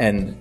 and 0.00 0.34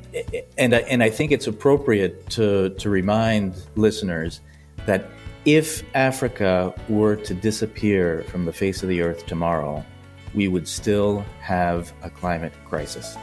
and 0.58 0.74
and 0.74 1.04
I 1.04 1.10
think 1.10 1.32
it's 1.32 1.46
appropriate 1.46 2.30
to 2.32 2.70
to 2.70 2.90
remind 2.90 3.62
listeners 3.76 4.42
that 4.86 5.12
if 5.46 5.84
Africa 5.94 6.74
were 6.88 7.16
to 7.18 7.34
disappear 7.34 8.24
from 8.30 8.46
the 8.46 8.54
face 8.54 8.82
of 8.84 8.90
the 8.90 9.02
earth 9.02 9.26
tomorrow, 9.26 9.86
we 10.34 10.48
would 10.48 10.68
still 10.68 11.26
have 11.42 11.92
a 12.04 12.10
climate 12.10 12.54
crisis. 12.66 13.18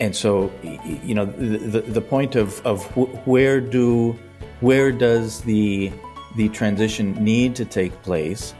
And 0.00 0.16
so, 0.16 0.50
you 1.04 1.14
know, 1.14 1.26
the, 1.26 1.82
the 1.82 2.00
point 2.00 2.34
of, 2.34 2.64
of 2.66 2.84
where 3.26 3.60
do 3.60 4.18
where 4.60 4.90
does 4.90 5.42
the 5.42 5.92
the 6.34 6.48
transition 6.48 7.12
need 7.22 7.54
to 7.56 7.64
take 7.64 7.92
place, 8.02 8.54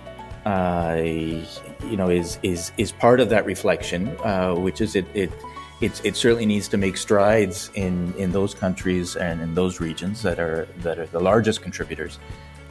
uh, 0.47 1.01
you 1.03 1.97
know, 1.97 2.09
is 2.09 2.39
is 2.45 2.71
is 2.77 2.93
part 2.93 3.19
of 3.19 3.31
that 3.31 3.45
reflection, 3.47 4.08
uh, 4.22 4.54
which 4.54 4.81
is 4.81 4.94
it 4.94 5.07
it 5.14 5.32
it, 5.82 6.00
it 6.04 6.17
certainly 6.17 6.46
needs 6.46 6.68
to 6.68 6.77
make 6.77 6.96
strides 6.96 7.71
in, 7.75 8.14
in 8.17 8.31
those 8.31 8.54
countries 8.54 9.17
and 9.17 9.41
in 9.41 9.53
those 9.54 9.81
regions 9.81 10.22
that 10.22 10.39
are 10.39 10.68
that 10.79 10.99
are 10.99 11.07
the 11.07 11.18
largest 11.21 11.61
contributors 11.61 12.18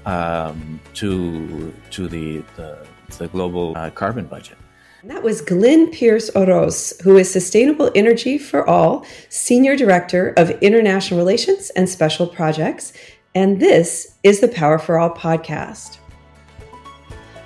um, 0.05 0.79
to 0.93 1.73
to 1.91 2.07
the 2.07 2.41
the, 2.55 2.87
the 3.17 3.27
global 3.27 3.77
uh, 3.77 3.89
carbon 3.91 4.25
budget. 4.25 4.57
that 5.03 5.21
was 5.21 5.41
Glenn 5.41 5.91
Pierce 5.91 6.29
Oroz, 6.31 6.99
who 7.01 7.17
is 7.17 7.29
Sustainable 7.29 7.91
Energy 7.95 8.37
for 8.37 8.67
All 8.67 9.05
Senior 9.29 9.75
Director 9.75 10.29
of 10.37 10.49
International 10.61 11.19
Relations 11.19 11.69
and 11.71 11.89
Special 11.89 12.27
Projects. 12.27 12.93
And 13.35 13.59
this 13.59 14.15
is 14.23 14.39
the 14.39 14.47
Power 14.47 14.79
for 14.79 14.97
All 14.97 15.09
podcast. 15.09 15.97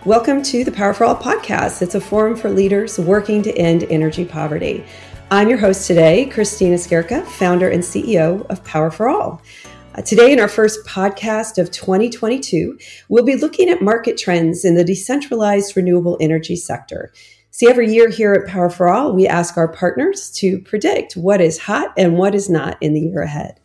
Welcome 0.05 0.43
to 0.43 0.63
the 0.63 0.71
Power 0.71 0.93
for 0.93 1.05
All 1.05 1.15
podcast. 1.15 1.81
It's 1.81 1.95
a 1.95 2.01
forum 2.01 2.35
for 2.35 2.51
leaders 2.51 2.99
working 2.99 3.41
to 3.41 3.51
end 3.57 3.85
energy 3.89 4.25
poverty. 4.25 4.85
I'm 5.31 5.49
your 5.49 5.57
host 5.57 5.87
today, 5.87 6.29
Kristina 6.31 6.75
Skierka, 6.75 7.25
founder 7.25 7.67
and 7.67 7.81
CEO 7.81 8.45
of 8.45 8.63
Power 8.63 8.91
for 8.91 9.09
All. 9.09 9.41
Uh, 9.95 10.03
today, 10.03 10.31
in 10.31 10.39
our 10.39 10.47
first 10.47 10.85
podcast 10.85 11.57
of 11.57 11.71
2022, 11.71 12.77
we'll 13.09 13.25
be 13.25 13.35
looking 13.35 13.67
at 13.67 13.81
market 13.81 14.19
trends 14.19 14.63
in 14.63 14.75
the 14.75 14.83
decentralized 14.83 15.75
renewable 15.75 16.15
energy 16.21 16.55
sector. 16.55 17.11
See, 17.49 17.67
every 17.67 17.91
year 17.91 18.07
here 18.07 18.33
at 18.33 18.47
Power 18.47 18.69
for 18.69 18.87
All, 18.87 19.15
we 19.15 19.27
ask 19.27 19.57
our 19.57 19.67
partners 19.67 20.29
to 20.37 20.59
predict 20.59 21.17
what 21.17 21.41
is 21.41 21.57
hot 21.57 21.91
and 21.97 22.17
what 22.17 22.35
is 22.35 22.47
not 22.47 22.77
in 22.79 22.93
the 22.93 22.99
year 22.99 23.23
ahead. 23.23 23.59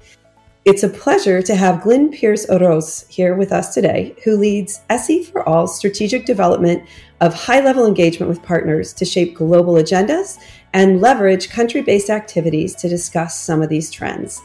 It's 0.66 0.82
a 0.82 0.90
pleasure 0.90 1.40
to 1.40 1.54
have 1.54 1.80
Glenn 1.80 2.10
Pierce 2.10 2.44
Oroz 2.44 3.08
here 3.08 3.34
with 3.34 3.50
us 3.50 3.72
today, 3.72 4.14
who 4.24 4.36
leads 4.36 4.82
SE 4.90 5.24
for 5.24 5.48
All 5.48 5.66
strategic 5.66 6.26
development 6.26 6.86
of 7.22 7.32
high 7.32 7.64
level 7.64 7.86
engagement 7.86 8.28
with 8.28 8.42
partners 8.42 8.92
to 8.94 9.06
shape 9.06 9.34
global 9.34 9.74
agendas 9.74 10.38
and 10.74 11.00
leverage 11.00 11.48
country 11.48 11.80
based 11.80 12.10
activities 12.10 12.74
to 12.74 12.90
discuss 12.90 13.38
some 13.40 13.62
of 13.62 13.70
these 13.70 13.90
trends. 13.90 14.42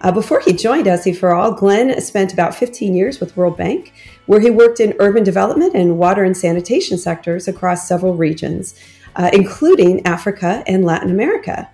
Uh, 0.00 0.10
before 0.10 0.40
he 0.40 0.54
joined 0.54 0.86
SE 0.86 1.12
for 1.12 1.34
All, 1.34 1.52
Glenn 1.52 2.00
spent 2.00 2.32
about 2.32 2.54
15 2.54 2.94
years 2.94 3.20
with 3.20 3.36
World 3.36 3.58
Bank, 3.58 3.92
where 4.24 4.40
he 4.40 4.48
worked 4.48 4.80
in 4.80 4.96
urban 5.00 5.22
development 5.22 5.74
and 5.74 5.98
water 5.98 6.24
and 6.24 6.34
sanitation 6.34 6.96
sectors 6.96 7.46
across 7.46 7.86
several 7.86 8.14
regions, 8.14 8.74
uh, 9.16 9.28
including 9.34 10.06
Africa 10.06 10.64
and 10.66 10.86
Latin 10.86 11.10
America. 11.10 11.68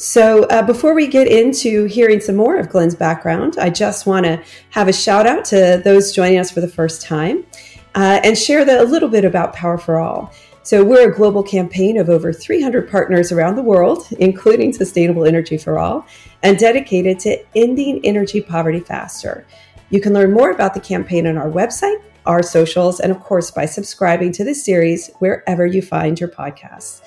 So, 0.00 0.44
uh, 0.44 0.62
before 0.62 0.94
we 0.94 1.08
get 1.08 1.26
into 1.26 1.86
hearing 1.86 2.20
some 2.20 2.36
more 2.36 2.56
of 2.56 2.68
Glenn's 2.68 2.94
background, 2.94 3.56
I 3.58 3.68
just 3.68 4.06
want 4.06 4.26
to 4.26 4.40
have 4.70 4.86
a 4.86 4.92
shout 4.92 5.26
out 5.26 5.44
to 5.46 5.82
those 5.84 6.12
joining 6.12 6.38
us 6.38 6.52
for 6.52 6.60
the 6.60 6.68
first 6.68 7.02
time 7.02 7.44
uh, 7.96 8.20
and 8.22 8.38
share 8.38 8.64
the, 8.64 8.80
a 8.80 8.84
little 8.84 9.08
bit 9.08 9.24
about 9.24 9.54
Power 9.54 9.76
for 9.76 9.98
All. 9.98 10.32
So, 10.62 10.84
we're 10.84 11.10
a 11.10 11.16
global 11.16 11.42
campaign 11.42 11.98
of 11.98 12.08
over 12.08 12.32
300 12.32 12.88
partners 12.88 13.32
around 13.32 13.56
the 13.56 13.62
world, 13.64 14.06
including 14.20 14.72
Sustainable 14.72 15.24
Energy 15.24 15.58
for 15.58 15.80
All, 15.80 16.06
and 16.44 16.56
dedicated 16.56 17.18
to 17.20 17.44
ending 17.56 18.00
energy 18.04 18.40
poverty 18.40 18.78
faster. 18.78 19.48
You 19.90 20.00
can 20.00 20.12
learn 20.12 20.32
more 20.32 20.52
about 20.52 20.74
the 20.74 20.80
campaign 20.80 21.26
on 21.26 21.36
our 21.36 21.50
website, 21.50 22.00
our 22.24 22.44
socials, 22.44 23.00
and 23.00 23.10
of 23.10 23.18
course 23.18 23.50
by 23.50 23.66
subscribing 23.66 24.30
to 24.34 24.44
this 24.44 24.64
series 24.64 25.10
wherever 25.18 25.66
you 25.66 25.82
find 25.82 26.20
your 26.20 26.28
podcasts. 26.28 27.00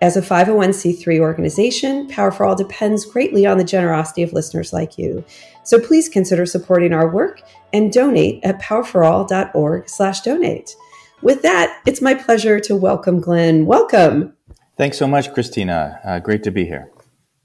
As 0.00 0.16
a 0.16 0.22
501c3 0.22 1.18
organization, 1.18 2.06
Power 2.06 2.30
for 2.30 2.46
All 2.46 2.54
depends 2.54 3.04
greatly 3.04 3.44
on 3.46 3.58
the 3.58 3.64
generosity 3.64 4.22
of 4.22 4.32
listeners 4.32 4.72
like 4.72 4.96
you. 4.96 5.24
So 5.64 5.80
please 5.80 6.08
consider 6.08 6.46
supporting 6.46 6.92
our 6.92 7.08
work 7.08 7.42
and 7.72 7.92
donate 7.92 8.44
at 8.44 8.60
powerforall.org/donate. 8.60 10.76
With 11.20 11.42
that, 11.42 11.80
it's 11.84 12.00
my 12.00 12.14
pleasure 12.14 12.60
to 12.60 12.76
welcome 12.76 13.20
Glenn. 13.20 13.66
Welcome. 13.66 14.34
Thanks 14.76 14.98
so 14.98 15.08
much, 15.08 15.30
Kristina. 15.30 15.98
Uh, 16.04 16.20
great 16.20 16.44
to 16.44 16.52
be 16.52 16.64
here. 16.64 16.92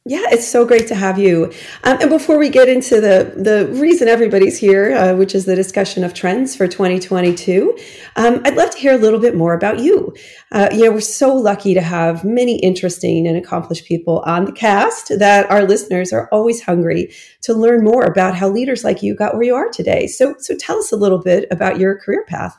Yeah, 0.06 0.26
it's 0.32 0.46
so 0.46 0.66
great 0.66 0.88
to 0.88 0.96
have 0.96 1.18
you. 1.18 1.46
Um, 1.86 1.98
and 2.02 2.10
before 2.10 2.38
we 2.38 2.50
get 2.50 2.68
into 2.68 3.00
the, 3.00 3.34
the 3.38 3.68
reason 3.80 4.10
everybody's 4.10 4.58
here, 4.58 4.94
uh, 4.94 5.16
which 5.16 5.34
is 5.34 5.46
the 5.46 5.56
discussion 5.56 6.04
of 6.04 6.14
trends 6.14 6.58
for 6.58 6.68
2022, 6.68 7.78
um, 8.18 8.42
I'd 8.44 8.58
love 8.58 8.72
to 8.72 8.78
hear 8.78 8.94
a 8.94 8.98
little 8.98 9.22
bit 9.22 9.34
more 9.34 9.54
about 9.54 9.80
you. 9.80 10.14
Uh, 10.52 10.68
you 10.74 10.84
know, 10.84 10.92
we're 10.92 11.00
so 11.00 11.34
lucky 11.34 11.74
to 11.74 11.80
have 11.80 12.26
many 12.26 12.58
interesting 12.60 13.26
and 13.26 13.38
accomplished 13.38 13.86
people 13.86 14.20
on 14.26 14.44
the 14.44 14.52
cast 14.52 15.18
that 15.20 15.50
our 15.50 15.64
listeners 15.64 16.12
are 16.12 16.28
always 16.34 16.62
hungry 16.62 17.14
to 17.44 17.54
learn 17.54 17.82
more 17.86 18.04
about 18.04 18.36
how 18.36 18.50
leaders 18.50 18.84
like 18.84 19.02
you 19.04 19.16
got 19.16 19.36
where 19.36 19.44
you 19.44 19.56
are 19.56 19.70
today. 19.70 20.08
So, 20.08 20.36
so 20.38 20.54
tell 20.58 20.80
us 20.80 20.92
a 20.92 20.98
little 20.98 21.20
bit 21.20 21.48
about 21.50 21.80
your 21.80 21.98
career 21.98 22.26
path. 22.28 22.58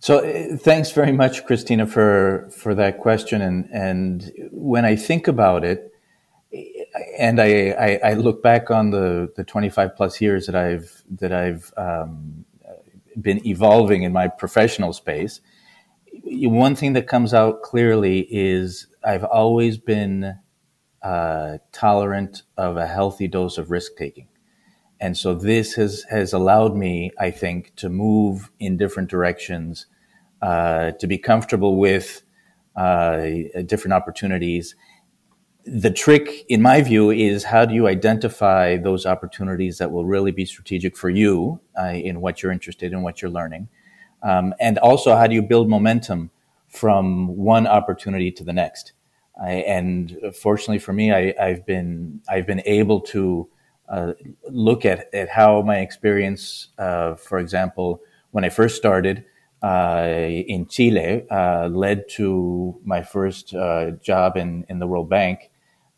So 0.00 0.20
uh, 0.20 0.56
thanks 0.56 0.92
very 0.92 1.12
much, 1.12 1.44
Kristina, 1.44 1.86
for 1.86 2.48
for 2.56 2.74
that 2.74 2.98
question. 3.00 3.42
And 3.42 3.68
and 3.72 4.32
when 4.52 4.84
I 4.84 4.94
think 4.94 5.26
about 5.26 5.64
it, 5.64 5.87
and 7.18 7.40
I, 7.40 7.70
I, 7.70 8.00
I 8.10 8.12
look 8.14 8.42
back 8.42 8.70
on 8.70 8.90
the 8.90 9.32
the 9.36 9.44
25 9.44 9.96
plus 9.96 10.20
years 10.20 10.46
that 10.46 10.56
I've 10.56 11.02
that 11.10 11.32
I've 11.32 11.72
um, 11.76 12.44
been 13.20 13.46
evolving 13.46 14.02
in 14.02 14.12
my 14.12 14.28
professional 14.28 14.92
space, 14.92 15.40
one 16.24 16.76
thing 16.76 16.92
that 16.94 17.06
comes 17.06 17.34
out 17.34 17.62
clearly 17.62 18.26
is 18.30 18.86
I've 19.04 19.24
always 19.24 19.78
been 19.78 20.38
uh, 21.02 21.58
tolerant 21.72 22.42
of 22.56 22.76
a 22.76 22.86
healthy 22.86 23.28
dose 23.28 23.58
of 23.58 23.70
risk 23.70 23.92
taking. 23.96 24.28
And 25.00 25.16
so 25.16 25.34
this 25.34 25.74
has, 25.74 26.04
has 26.10 26.32
allowed 26.32 26.74
me, 26.74 27.12
I 27.18 27.30
think, 27.30 27.74
to 27.76 27.88
move 27.88 28.50
in 28.58 28.76
different 28.76 29.08
directions, 29.08 29.86
uh, 30.42 30.92
to 30.92 31.06
be 31.06 31.18
comfortable 31.18 31.76
with 31.76 32.22
uh, 32.74 33.28
different 33.66 33.92
opportunities. 33.94 34.74
The 35.70 35.90
trick, 35.90 36.46
in 36.48 36.62
my 36.62 36.80
view, 36.80 37.10
is 37.10 37.44
how 37.44 37.66
do 37.66 37.74
you 37.74 37.88
identify 37.88 38.78
those 38.78 39.04
opportunities 39.04 39.76
that 39.78 39.90
will 39.90 40.06
really 40.06 40.30
be 40.30 40.46
strategic 40.46 40.96
for 40.96 41.10
you 41.10 41.60
uh, 41.78 41.88
in 41.88 42.22
what 42.22 42.42
you're 42.42 42.52
interested 42.52 42.90
in, 42.94 43.02
what 43.02 43.20
you're 43.20 43.30
learning, 43.30 43.68
um, 44.22 44.54
and 44.60 44.78
also 44.78 45.14
how 45.14 45.26
do 45.26 45.34
you 45.34 45.42
build 45.42 45.68
momentum 45.68 46.30
from 46.68 47.36
one 47.36 47.66
opportunity 47.66 48.30
to 48.30 48.44
the 48.44 48.52
next. 48.52 48.94
I, 49.38 49.52
and 49.52 50.16
fortunately 50.34 50.78
for 50.78 50.94
me, 50.94 51.12
I, 51.12 51.34
have 51.38 51.66
been 51.66 52.22
I've 52.30 52.46
been 52.46 52.62
able 52.64 53.02
to 53.12 53.48
uh, 53.90 54.12
look 54.48 54.86
at, 54.86 55.12
at 55.12 55.28
how 55.28 55.60
my 55.60 55.80
experience, 55.80 56.68
uh, 56.78 57.14
for 57.14 57.38
example, 57.38 58.00
when 58.30 58.42
I 58.42 58.48
first 58.48 58.76
started 58.76 59.26
uh, 59.62 60.06
in 60.08 60.66
Chile, 60.66 61.26
uh, 61.30 61.68
led 61.70 62.08
to 62.12 62.80
my 62.84 63.02
first 63.02 63.54
uh, 63.54 63.90
job 64.02 64.38
in, 64.38 64.64
in 64.70 64.78
the 64.78 64.86
World 64.86 65.10
Bank 65.10 65.50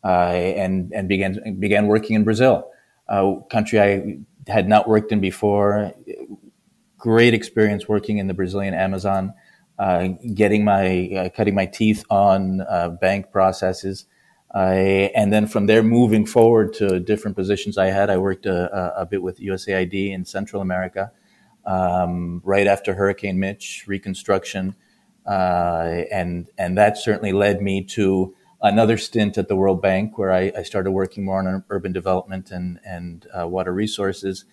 Uh, 0.03 0.33
and, 0.57 0.91
and 0.93 1.07
began, 1.07 1.57
began 1.59 1.87
working 1.87 2.15
in 2.15 2.23
Brazil, 2.23 2.69
a 3.07 3.35
country 3.49 3.79
I 3.79 4.17
had 4.47 4.67
not 4.67 4.87
worked 4.87 5.11
in 5.11 5.19
before. 5.19 5.93
Great 6.97 7.33
experience 7.33 7.87
working 7.87 8.17
in 8.17 8.27
the 8.27 8.33
Brazilian 8.33 8.73
Amazon, 8.73 9.33
uh, 9.77 10.09
getting 10.33 10.63
my, 10.63 11.09
uh, 11.15 11.29
cutting 11.29 11.55
my 11.55 11.65
teeth 11.67 12.03
on 12.09 12.65
bank 12.99 13.31
processes. 13.31 14.05
I, 14.53 15.11
and 15.15 15.31
then 15.31 15.47
from 15.47 15.67
there, 15.67 15.81
moving 15.81 16.25
forward 16.25 16.73
to 16.73 16.99
different 16.99 17.37
positions 17.37 17.77
I 17.77 17.85
had, 17.85 18.09
I 18.09 18.17
worked 18.17 18.45
a, 18.45 18.75
a, 18.75 19.01
a 19.01 19.05
bit 19.05 19.21
with 19.21 19.39
USAID 19.39 20.11
in 20.11 20.25
Central 20.25 20.61
America. 20.61 21.11
Um, 21.65 22.41
right 22.43 22.65
after 22.65 22.95
Hurricane 22.95 23.39
Mitch, 23.39 23.85
reconstruction, 23.87 24.75
uh, 25.27 26.01
and 26.11 26.49
and 26.57 26.75
that 26.77 26.97
certainly 26.97 27.33
led 27.33 27.61
me 27.61 27.83
to 27.83 28.35
another 28.61 28.97
stint 28.97 29.37
at 29.37 29.47
the 29.47 29.55
World 29.55 29.81
Bank, 29.81 30.17
where 30.17 30.31
I, 30.31 30.51
I 30.57 30.63
started 30.63 30.91
working 30.91 31.25
more 31.25 31.39
on 31.39 31.63
urban 31.69 31.93
development 31.93 32.51
and 32.51 32.79
and 32.85 33.27
uh, 33.37 33.47
water 33.47 33.73
resources, 33.73 34.45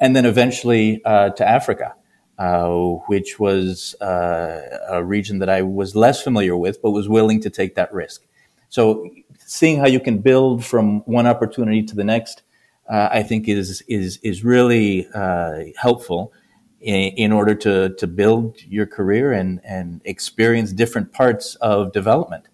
and 0.00 0.14
then 0.14 0.24
eventually 0.24 1.02
uh, 1.04 1.30
to 1.30 1.46
Africa, 1.46 1.94
uh, 2.38 2.68
which 3.08 3.38
was 3.38 3.94
uh, 4.00 4.78
a 4.88 5.04
region 5.04 5.38
that 5.40 5.48
I 5.48 5.62
was 5.62 5.96
less 5.96 6.22
familiar 6.22 6.56
with, 6.56 6.80
but 6.82 6.90
was 6.90 7.08
willing 7.08 7.40
to 7.42 7.50
take 7.50 7.74
that 7.74 7.92
risk. 7.92 8.24
So 8.68 9.10
seeing 9.38 9.78
how 9.78 9.86
you 9.86 10.00
can 10.00 10.18
build 10.18 10.64
from 10.64 11.00
one 11.00 11.26
opportunity 11.26 11.82
to 11.82 11.96
the 11.96 12.04
next, 12.04 12.42
uh, 12.88 13.08
I 13.10 13.22
think 13.22 13.48
is 13.48 13.82
is 13.88 14.18
is 14.22 14.44
really 14.44 15.08
uh, 15.14 15.64
helpful 15.76 16.32
in, 16.80 17.12
in, 17.16 17.32
order 17.32 17.54
to 17.54 17.94
to 17.94 18.06
build 18.06 18.56
your 18.68 18.86
career 18.86 19.32
and 19.32 19.60
and 19.64 20.00
experience 20.04 20.72
different 20.72 21.12
parts 21.12 21.56
of 21.56 21.92
development. 21.92 22.44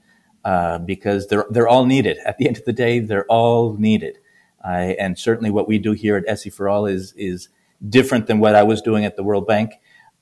Uh, 0.45 0.79
because 0.79 1.29
they're 1.29 1.47
they're 1.51 1.69
all 1.69 1.87
needed. 1.87 2.19
At 2.25 2.39
the 2.39 2.47
end 2.47 2.57
of 2.59 2.65
the 2.65 2.73
day, 2.73 3.01
they're 3.01 3.27
all 3.27 3.75
needed. 3.75 4.19
Uh, 4.65 4.95
and 4.99 5.19
certainly, 5.19 5.51
what 5.51 5.69
we 5.69 5.79
do 5.79 5.93
here 5.93 6.17
at 6.17 6.29
SE 6.29 6.51
for 6.51 6.69
All 6.69 6.87
is 6.87 7.13
is 7.17 7.49
different 7.89 8.27
than 8.27 8.41
what 8.41 8.55
I 8.55 8.63
was 8.63 8.83
doing 8.83 9.05
at 9.05 9.17
the 9.17 9.23
World 9.23 9.47
Bank, 9.47 9.73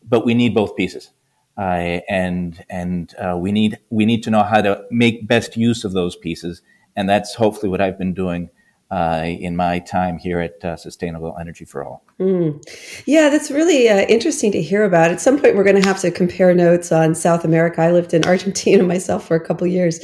but 0.08 0.24
we 0.24 0.34
need 0.34 0.54
both 0.54 0.76
pieces. 0.76 1.10
And 1.56 2.64
and 2.70 3.14
uh, 3.18 3.36
we 3.38 3.52
need 3.52 3.78
we 3.90 4.04
need 4.06 4.22
to 4.24 4.30
know 4.30 4.42
how 4.42 4.60
to 4.62 4.84
make 4.90 5.28
best 5.28 5.56
use 5.56 5.84
of 5.84 5.92
those 5.92 6.16
pieces, 6.16 6.62
and 6.96 7.08
that's 7.08 7.34
hopefully 7.34 7.68
what 7.68 7.80
I've 7.80 7.98
been 7.98 8.14
doing 8.14 8.50
uh, 8.92 9.24
in 9.24 9.56
my 9.56 9.78
time 9.78 10.18
here 10.18 10.38
at 10.38 10.62
uh, 10.62 10.76
Sustainable 10.76 11.34
Energy 11.40 11.64
for 11.64 11.82
All. 11.82 12.04
Mm. 12.20 12.62
Yeah, 13.06 13.30
that's 13.30 13.50
really 13.50 13.88
uh, 13.88 14.02
interesting 14.02 14.52
to 14.52 14.60
hear 14.60 14.84
about. 14.84 15.10
At 15.10 15.18
some 15.18 15.40
point, 15.40 15.56
we're 15.56 15.64
going 15.64 15.80
to 15.80 15.88
have 15.88 15.98
to 16.00 16.10
compare 16.10 16.54
notes 16.54 16.92
on 16.92 17.14
South 17.14 17.42
America. 17.42 17.80
I 17.80 17.90
lived 17.90 18.12
in 18.12 18.26
Argentina 18.26 18.82
myself 18.94 19.26
for 19.26 19.34
a 19.34 19.40
couple 19.40 19.66
years, 19.66 19.98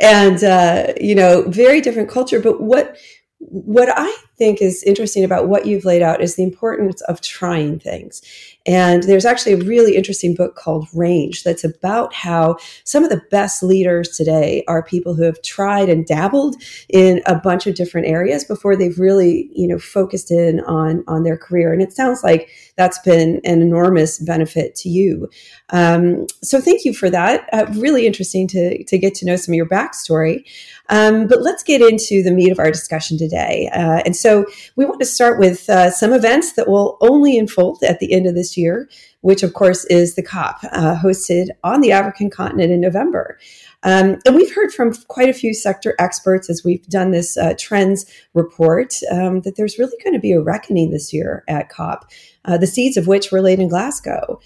and 0.00 0.42
uh, 0.42 0.92
you 1.00 1.14
know, 1.14 1.44
very 1.46 1.80
different 1.80 2.10
culture. 2.10 2.40
But 2.40 2.60
what 2.60 2.96
what 3.38 3.88
I 3.94 4.12
think 4.36 4.60
is 4.60 4.82
interesting 4.82 5.22
about 5.22 5.46
what 5.46 5.66
you've 5.66 5.84
laid 5.84 6.02
out 6.02 6.20
is 6.20 6.34
the 6.34 6.42
importance 6.42 7.02
of 7.02 7.20
trying 7.20 7.78
things. 7.78 8.20
And 8.66 9.02
there's 9.02 9.26
actually 9.26 9.52
a 9.52 9.64
really 9.64 9.94
interesting 9.94 10.34
book 10.34 10.56
called 10.56 10.88
Range 10.94 11.42
that's 11.42 11.64
about 11.64 12.14
how 12.14 12.56
some 12.84 13.04
of 13.04 13.10
the 13.10 13.22
best 13.30 13.62
leaders 13.62 14.16
today 14.16 14.64
are 14.66 14.82
people 14.82 15.14
who 15.14 15.22
have 15.22 15.42
tried 15.42 15.88
and 15.88 16.06
dabbled 16.06 16.56
in 16.88 17.20
a 17.26 17.34
bunch 17.34 17.66
of 17.66 17.74
different 17.74 18.06
areas 18.06 18.44
before 18.44 18.74
they've 18.74 18.98
really, 18.98 19.50
you 19.54 19.68
know, 19.68 19.78
focused 19.78 20.30
in 20.30 20.60
on 20.60 21.04
on 21.06 21.24
their 21.24 21.36
career. 21.36 21.72
And 21.72 21.82
it 21.82 21.92
sounds 21.92 22.24
like 22.24 22.48
that's 22.76 22.98
been 23.00 23.40
an 23.44 23.62
enormous 23.62 24.18
benefit 24.18 24.74
to 24.76 24.88
you. 24.88 25.28
Um, 25.70 26.26
so 26.42 26.60
thank 26.60 26.84
you 26.84 26.92
for 26.92 27.10
that. 27.10 27.48
Uh, 27.52 27.66
really 27.76 28.06
interesting 28.06 28.48
to 28.48 28.84
to 28.84 28.98
get 28.98 29.14
to 29.16 29.26
know 29.26 29.36
some 29.36 29.52
of 29.52 29.56
your 29.56 29.68
backstory. 29.68 30.44
Um, 30.90 31.26
but 31.26 31.42
let's 31.42 31.62
get 31.62 31.80
into 31.80 32.22
the 32.22 32.30
meat 32.30 32.52
of 32.52 32.58
our 32.58 32.70
discussion 32.70 33.16
today. 33.16 33.70
Uh, 33.72 34.02
and 34.04 34.14
so 34.14 34.44
we 34.76 34.84
want 34.84 35.00
to 35.00 35.06
start 35.06 35.38
with 35.38 35.68
uh, 35.70 35.90
some 35.90 36.12
events 36.12 36.52
that 36.52 36.68
will 36.68 36.98
only 37.00 37.38
unfold 37.38 37.82
at 37.82 38.00
the 38.00 38.12
end 38.12 38.26
of 38.26 38.34
this 38.34 38.56
year, 38.56 38.88
which 39.22 39.42
of 39.42 39.54
course 39.54 39.84
is 39.86 40.14
the 40.14 40.22
COP, 40.22 40.58
uh, 40.72 40.96
hosted 40.96 41.48
on 41.62 41.80
the 41.80 41.92
African 41.92 42.28
continent 42.28 42.70
in 42.70 42.80
November. 42.80 43.38
Um, 43.84 44.18
and 44.24 44.34
we've 44.34 44.54
heard 44.54 44.72
from 44.72 44.94
quite 45.08 45.28
a 45.28 45.34
few 45.34 45.54
sector 45.54 45.94
experts 45.98 46.50
as 46.50 46.64
we've 46.64 46.86
done 46.86 47.10
this 47.10 47.36
uh, 47.36 47.54
trends 47.58 48.06
report 48.32 48.94
um, 49.10 49.42
that 49.42 49.56
there's 49.56 49.78
really 49.78 49.96
going 50.02 50.14
to 50.14 50.20
be 50.20 50.32
a 50.32 50.40
reckoning 50.40 50.90
this 50.90 51.12
year 51.12 51.44
at 51.48 51.68
COP, 51.68 52.10
uh, 52.46 52.56
the 52.56 52.66
seeds 52.66 52.96
of 52.96 53.06
which 53.06 53.30
were 53.30 53.42
laid 53.42 53.60
in 53.60 53.68
Glasgow 53.68 54.40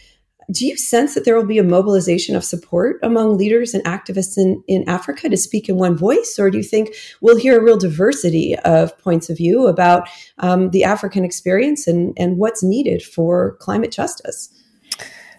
do 0.50 0.66
you 0.66 0.76
sense 0.76 1.14
that 1.14 1.24
there 1.24 1.36
will 1.36 1.44
be 1.44 1.58
a 1.58 1.62
mobilization 1.62 2.34
of 2.34 2.44
support 2.44 2.98
among 3.02 3.36
leaders 3.36 3.74
and 3.74 3.84
activists 3.84 4.38
in, 4.38 4.62
in 4.66 4.88
Africa 4.88 5.28
to 5.28 5.36
speak 5.36 5.68
in 5.68 5.76
one 5.76 5.96
voice? 5.96 6.38
Or 6.38 6.50
do 6.50 6.56
you 6.56 6.64
think 6.64 6.94
we'll 7.20 7.36
hear 7.36 7.58
a 7.58 7.62
real 7.62 7.76
diversity 7.76 8.56
of 8.60 8.96
points 8.98 9.28
of 9.28 9.36
view 9.36 9.66
about 9.66 10.08
um, 10.38 10.70
the 10.70 10.84
African 10.84 11.24
experience 11.24 11.86
and, 11.86 12.14
and 12.16 12.38
what's 12.38 12.62
needed 12.62 13.02
for 13.02 13.56
climate 13.56 13.92
justice? 13.92 14.48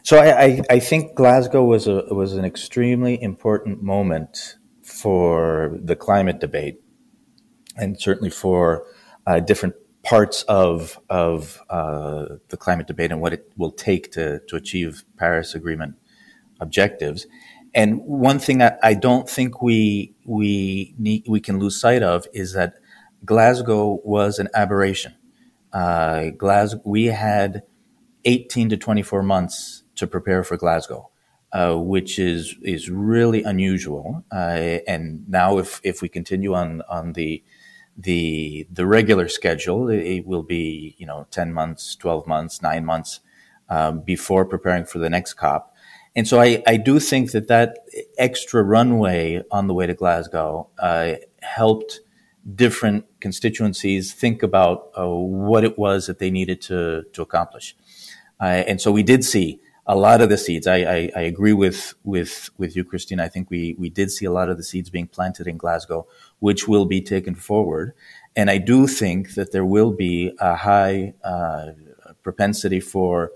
So 0.09 0.17
I, 0.17 0.43
I, 0.43 0.61
I 0.71 0.79
think 0.79 1.13
Glasgow 1.13 1.63
was 1.63 1.85
a 1.85 2.03
was 2.09 2.33
an 2.33 2.43
extremely 2.43 3.21
important 3.21 3.83
moment 3.83 4.57
for 4.81 5.77
the 5.79 5.95
climate 5.95 6.39
debate, 6.39 6.81
and 7.77 7.95
certainly 8.01 8.31
for 8.31 8.87
uh, 9.27 9.39
different 9.39 9.75
parts 10.01 10.41
of 10.47 10.99
of 11.11 11.61
uh, 11.69 12.25
the 12.47 12.57
climate 12.57 12.87
debate 12.87 13.11
and 13.11 13.21
what 13.21 13.33
it 13.33 13.51
will 13.55 13.71
take 13.71 14.11
to 14.13 14.39
to 14.47 14.55
achieve 14.55 15.03
Paris 15.15 15.53
Agreement 15.53 15.93
objectives. 16.59 17.27
And 17.75 18.01
one 18.03 18.39
thing 18.39 18.63
I 18.63 18.95
don't 18.95 19.29
think 19.29 19.61
we 19.61 20.15
we 20.25 20.95
need, 20.97 21.25
we 21.27 21.39
can 21.39 21.59
lose 21.59 21.79
sight 21.79 22.01
of 22.01 22.25
is 22.33 22.53
that 22.53 22.73
Glasgow 23.25 24.01
was 24.03 24.39
an 24.39 24.49
aberration. 24.55 25.13
Uh, 25.71 26.31
Glasgow, 26.35 26.81
we 26.83 27.05
had 27.05 27.61
18 28.25 28.69
to 28.69 28.77
24 28.77 29.21
months 29.21 29.83
to 29.99 30.07
prepare 30.07 30.43
for 30.43 30.57
Glasgow, 30.57 31.09
uh, 31.53 31.75
which 31.75 32.19
is 32.19 32.55
is 32.63 32.89
really 32.89 33.43
unusual. 33.43 34.23
Uh, 34.31 34.79
and 34.87 35.27
now, 35.29 35.57
if 35.57 35.79
if 35.83 36.01
we 36.01 36.09
continue 36.09 36.53
on 36.53 36.81
on 36.89 37.13
the 37.13 37.43
the 37.99 38.65
the 38.71 38.87
regular 38.87 39.27
schedule 39.27 39.89
it 39.89 40.25
will 40.25 40.41
be 40.41 40.95
you 40.97 41.05
know 41.05 41.27
10 41.31 41.51
months 41.53 41.95
12 41.97 42.25
months 42.25 42.61
9 42.61 42.85
months 42.85 43.19
um, 43.67 43.99
before 43.99 44.45
preparing 44.45 44.85
for 44.85 44.99
the 44.99 45.09
next 45.09 45.33
cop 45.33 45.75
and 46.15 46.27
so 46.27 46.39
I, 46.39 46.63
I 46.65 46.77
do 46.77 46.99
think 46.99 47.31
that 47.31 47.49
that 47.49 47.79
extra 48.17 48.63
runway 48.63 49.43
on 49.51 49.67
the 49.67 49.73
way 49.73 49.85
to 49.85 49.93
glasgow 49.93 50.69
uh, 50.79 51.15
helped 51.41 51.99
different 52.55 53.05
constituencies 53.19 54.13
think 54.13 54.41
about 54.43 54.89
uh, 54.97 55.07
what 55.07 55.65
it 55.65 55.77
was 55.77 56.07
that 56.07 56.19
they 56.19 56.31
needed 56.31 56.61
to 56.61 57.03
to 57.11 57.21
accomplish 57.21 57.75
uh, 58.39 58.63
and 58.65 58.79
so 58.79 58.93
we 58.93 59.03
did 59.03 59.25
see 59.25 59.59
a 59.89 59.95
lot 59.95 60.21
of 60.21 60.29
the 60.29 60.37
seeds. 60.37 60.67
I, 60.67 60.77
I, 60.77 61.11
I, 61.15 61.21
agree 61.21 61.51
with 61.51 61.95
with 62.03 62.51
with 62.59 62.75
you, 62.75 62.83
Christine. 62.83 63.19
I 63.19 63.27
think 63.27 63.49
we 63.49 63.75
we 63.79 63.89
did 63.89 64.11
see 64.11 64.23
a 64.23 64.31
lot 64.31 64.47
of 64.47 64.57
the 64.57 64.63
seeds 64.63 64.91
being 64.91 65.07
planted 65.07 65.47
in 65.47 65.57
Glasgow, 65.57 66.07
which 66.37 66.67
will 66.67 66.85
be 66.85 67.01
taken 67.01 67.33
forward. 67.33 67.93
And 68.35 68.51
I 68.51 68.59
do 68.59 68.85
think 68.85 69.33
that 69.33 69.51
there 69.51 69.65
will 69.65 69.91
be 69.91 70.31
a 70.39 70.55
high 70.55 71.15
uh, 71.23 71.71
propensity 72.21 72.79
for 72.79 73.31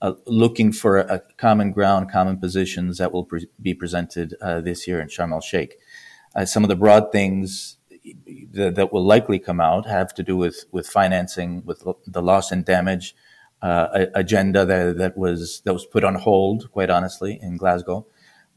uh, 0.00 0.14
looking 0.24 0.72
for 0.72 0.96
a 0.98 1.20
common 1.36 1.72
ground, 1.72 2.10
common 2.10 2.38
positions 2.38 2.96
that 2.96 3.12
will 3.12 3.24
pre- 3.24 3.50
be 3.60 3.74
presented 3.74 4.34
uh, 4.40 4.62
this 4.62 4.88
year 4.88 5.00
in 5.02 5.08
Sharm 5.08 5.32
el 5.32 5.42
Sheikh. 5.42 5.76
Uh, 6.34 6.46
some 6.46 6.64
of 6.64 6.68
the 6.68 6.76
broad 6.76 7.12
things 7.12 7.76
that, 8.52 8.76
that, 8.76 8.92
will 8.94 9.04
likely 9.04 9.38
come 9.38 9.60
out 9.60 9.84
have 9.84 10.14
to 10.14 10.22
do 10.22 10.38
with 10.38 10.64
with 10.72 10.86
financing, 10.88 11.62
with 11.66 11.84
the 12.06 12.22
loss 12.22 12.50
and 12.50 12.64
damage 12.64 13.14
uh, 13.62 14.06
agenda 14.14 14.64
that, 14.64 14.98
that 14.98 15.16
was 15.16 15.60
that 15.64 15.72
was 15.72 15.84
put 15.86 16.04
on 16.04 16.14
hold, 16.14 16.70
quite 16.70 16.90
honestly, 16.90 17.38
in 17.42 17.56
Glasgow. 17.56 18.06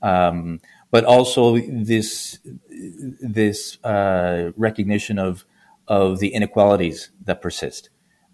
Um, 0.02 0.60
but 0.90 1.06
also 1.06 1.58
this 1.60 2.40
this 2.70 3.84
uh, 3.84 4.52
recognition 4.56 5.18
of 5.18 5.46
of 5.88 6.20
the 6.20 6.30
inequalities 6.30 7.12
that 7.26 7.42
persist, 7.42 7.90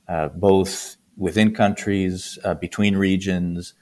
uh, 0.07 0.29
both 0.29 0.97
within 1.15 1.53
countries, 1.53 2.37
uh, 2.43 2.53
between 2.53 2.95
regions, 2.95 3.73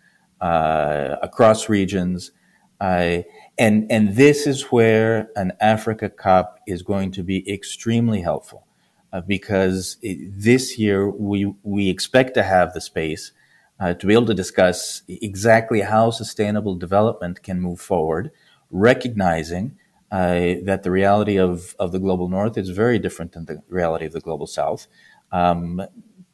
uh, 0.41 1.15
across 1.21 1.69
regions, 1.69 2.31
uh, 2.79 3.19
and 3.57 3.91
and 3.91 4.15
this 4.15 4.45
is 4.45 4.63
where 4.63 5.29
an 5.35 5.53
Africa 5.59 6.09
COP 6.09 6.59
is 6.67 6.81
going 6.83 7.11
to 7.11 7.23
be 7.23 7.49
extremely 7.51 8.21
helpful 8.21 8.65
uh, 9.13 9.21
because 9.21 9.97
it, 10.01 10.17
this 10.31 10.77
year 10.77 11.09
we 11.09 11.53
we 11.63 11.89
expect 11.89 12.33
to 12.33 12.43
have 12.43 12.73
the 12.73 12.81
space 12.81 13.31
uh, 13.79 13.93
to 13.93 14.07
be 14.07 14.13
able 14.13 14.25
to 14.25 14.33
discuss 14.33 15.01
exactly 15.07 15.81
how 15.81 16.11
sustainable 16.11 16.75
development 16.75 17.43
can 17.43 17.61
move 17.61 17.79
forward, 17.79 18.31
recognizing 18.71 19.77
uh, 20.11 20.55
that 20.63 20.83
the 20.83 20.91
reality 20.91 21.37
of, 21.37 21.75
of 21.77 21.91
the 21.91 21.99
global 21.99 22.29
north 22.29 22.57
is 22.57 22.69
very 22.69 22.99
different 22.99 23.33
than 23.33 23.45
the 23.45 23.61
reality 23.67 24.05
of 24.05 24.13
the 24.13 24.21
global 24.21 24.47
south. 24.47 24.87
Um, 25.31 25.81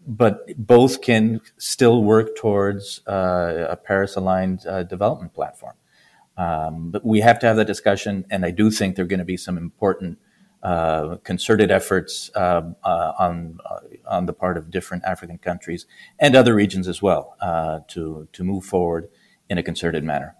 but 0.06 0.46
both 0.58 1.01
can 1.01 1.42
still 1.58 2.04
work 2.04 2.36
towards 2.36 3.01
uh, 3.08 3.68
a 3.70 3.75
Paris 3.75 4.16
aligned 4.16 4.66
uh, 4.68 4.84
development 4.84 5.34
platform. 5.34 5.75
Um, 6.38 6.92
but 6.92 7.06
we 7.06 7.22
have 7.22 7.40
to 7.40 7.48
have 7.48 7.56
that 7.58 7.68
discussion, 7.68 8.25
and 8.30 8.46
I 8.46 8.51
do 8.51 8.72
think 8.72 8.96
there 8.96 9.06
are 9.06 9.08
going 9.08 9.20
to 9.20 9.25
be 9.25 9.38
some 9.38 9.58
important 9.58 10.18
uh, 10.63 11.18
concerted 11.24 11.72
efforts 11.72 12.30
uh, 12.36 12.62
uh, 12.84 13.13
on 13.18 13.60
uh, 13.70 13.80
on 14.08 14.25
the 14.25 14.34
part 14.34 14.58
of 14.58 14.70
different 14.70 15.03
African 15.06 15.38
countries 15.38 15.86
and 16.20 16.36
other 16.36 16.53
regions 16.53 16.88
as 16.88 17.01
well 17.01 17.36
uh, 17.41 17.80
to 17.89 18.27
to 18.32 18.44
move 18.44 18.63
forward 18.63 19.10
in 19.50 19.58
a 19.58 19.63
concerted 19.63 20.03
manner. 20.03 20.36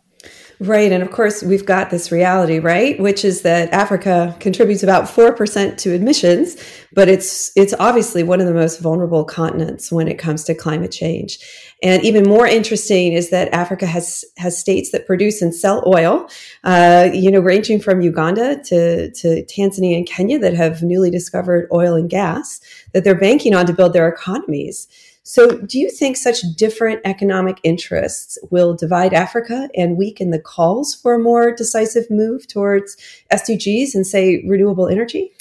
Right. 0.62 0.92
And 0.92 1.02
of 1.02 1.10
course, 1.10 1.42
we've 1.42 1.66
got 1.66 1.90
this 1.90 2.12
reality, 2.12 2.60
right? 2.60 3.00
Which 3.00 3.26
is 3.26 3.42
that 3.42 3.74
Africa 3.74 4.36
contributes 4.40 4.84
about 4.84 5.06
4% 5.06 5.76
to 5.76 5.92
emissions, 5.92 6.56
but 6.94 7.10
it's, 7.10 7.52
it's 7.56 7.74
obviously 7.80 8.22
one 8.22 8.40
of 8.40 8.46
the 8.46 8.54
most 8.54 8.80
vulnerable 8.80 9.26
continents 9.26 9.92
when 9.92 10.08
it 10.08 10.20
comes 10.20 10.44
to 10.44 10.54
climate 10.54 10.92
change. 10.92 11.40
And 11.82 12.04
even 12.04 12.30
more 12.30 12.46
interesting 12.46 13.14
is 13.14 13.32
that 13.32 13.52
Africa 13.52 13.88
has, 13.88 14.24
has 14.38 14.56
states 14.56 14.92
that 14.92 15.08
produce 15.08 15.42
and 15.42 15.56
sell 15.56 15.84
oil, 15.88 16.30
uh, 16.64 17.10
you 17.12 17.32
know, 17.32 17.40
ranging 17.40 17.80
from 17.80 18.02
Uganda 18.02 18.62
to, 18.66 19.10
to 19.14 19.44
Tanzania 19.46 19.98
and 19.98 20.06
Kenya 20.06 20.38
that 20.38 20.54
have 20.54 20.84
newly 20.84 21.10
discovered 21.10 21.70
oil 21.74 21.96
and 21.96 22.08
gas 22.08 22.62
that 22.94 23.04
they're 23.04 23.16
banking 23.16 23.56
on 23.56 23.66
to 23.66 23.74
build 23.74 23.94
their 23.94 24.08
economies. 24.08 24.88
So, 25.24 25.60
do 25.60 25.78
you 25.78 25.90
think 25.90 26.18
such 26.18 26.42
different 26.56 27.02
economic 27.06 27.60
interests 27.64 28.40
will 28.50 28.74
divide 28.74 29.14
Africa 29.14 29.70
and 29.76 29.96
weaken 29.96 30.32
the 30.32 30.40
calls 30.40 30.96
for 30.96 31.14
a 31.14 31.20
more 31.20 31.54
decisive 31.56 32.10
move 32.10 32.48
towards 32.48 32.98
SDGs 33.32 33.94
and, 33.94 34.06
say, 34.06 34.44
renewable 34.48 34.88
energy? 34.88 35.32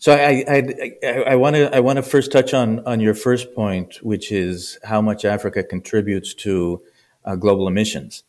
So 0.00 0.12
I 0.14 1.34
want 1.34 1.56
to 1.56 1.74
I 1.74 1.80
want 1.80 1.96
to 1.96 2.04
first 2.04 2.30
touch 2.30 2.54
on 2.54 2.86
on 2.86 3.00
your 3.00 3.14
first 3.14 3.52
point, 3.52 3.96
which 4.02 4.30
is 4.30 4.78
how 4.84 5.02
much 5.02 5.24
Africa 5.24 5.64
contributes 5.64 6.34
to 6.34 6.80
uh, 7.24 7.34
global 7.34 7.66
emissions. 7.66 8.22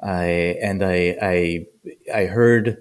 I, 0.00 0.56
and 0.62 0.84
I, 0.84 1.16
I 1.20 1.66
I 2.14 2.26
heard 2.26 2.78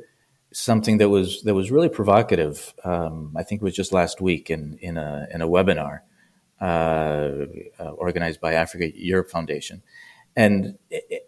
something 0.53 0.99
that 0.99 1.09
was 1.09 1.41
that 1.43 1.55
was 1.55 1.71
really 1.71 1.89
provocative. 1.89 2.75
Um, 2.83 3.33
I 3.35 3.41
think 3.41 3.61
it 3.61 3.65
was 3.65 3.75
just 3.75 3.91
last 3.91 4.21
week 4.21 4.51
in 4.51 4.77
in 4.81 4.97
a 4.97 5.27
in 5.33 5.41
a 5.41 5.47
webinar 5.47 6.01
Uh, 6.59 7.45
uh, 7.79 7.89
organized 7.97 8.41
by 8.41 8.53
Africa 8.53 8.91
Europe 8.95 9.29
Foundation, 9.29 9.83
and 10.35 10.77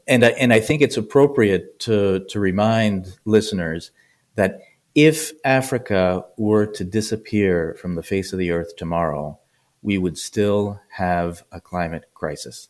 and 0.08 0.26
I, 0.26 0.30
and 0.30 0.52
I 0.52 0.60
think 0.60 0.82
it's 0.82 0.98
appropriate 0.98 1.80
to 1.82 2.26
to 2.30 2.40
remind 2.40 3.20
listeners 3.26 3.92
that 4.36 4.60
if 4.96 5.32
Africa 5.46 6.26
were 6.38 6.66
to 6.66 6.84
disappear 6.84 7.76
from 7.80 7.96
the 7.96 8.04
face 8.04 8.34
of 8.34 8.40
the 8.40 8.52
earth 8.52 8.76
tomorrow, 8.76 9.40
we 9.82 9.98
would 9.98 10.18
still 10.18 10.80
have 10.90 11.44
a 11.52 11.62
climate 11.62 12.06
crisis. 12.14 12.70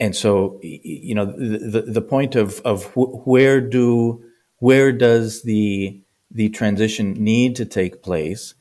And 0.00 0.16
so, 0.16 0.58
you 0.62 1.14
know, 1.14 1.26
the, 1.26 1.84
the 1.86 2.02
point 2.02 2.34
of, 2.34 2.60
of 2.64 2.84
where 2.94 3.60
do, 3.60 4.24
where 4.58 4.90
does 4.90 5.42
the, 5.42 6.02
the 6.30 6.48
transition 6.48 7.12
need 7.12 7.56
to 7.56 7.64
take 7.64 8.02
place, 8.02 8.54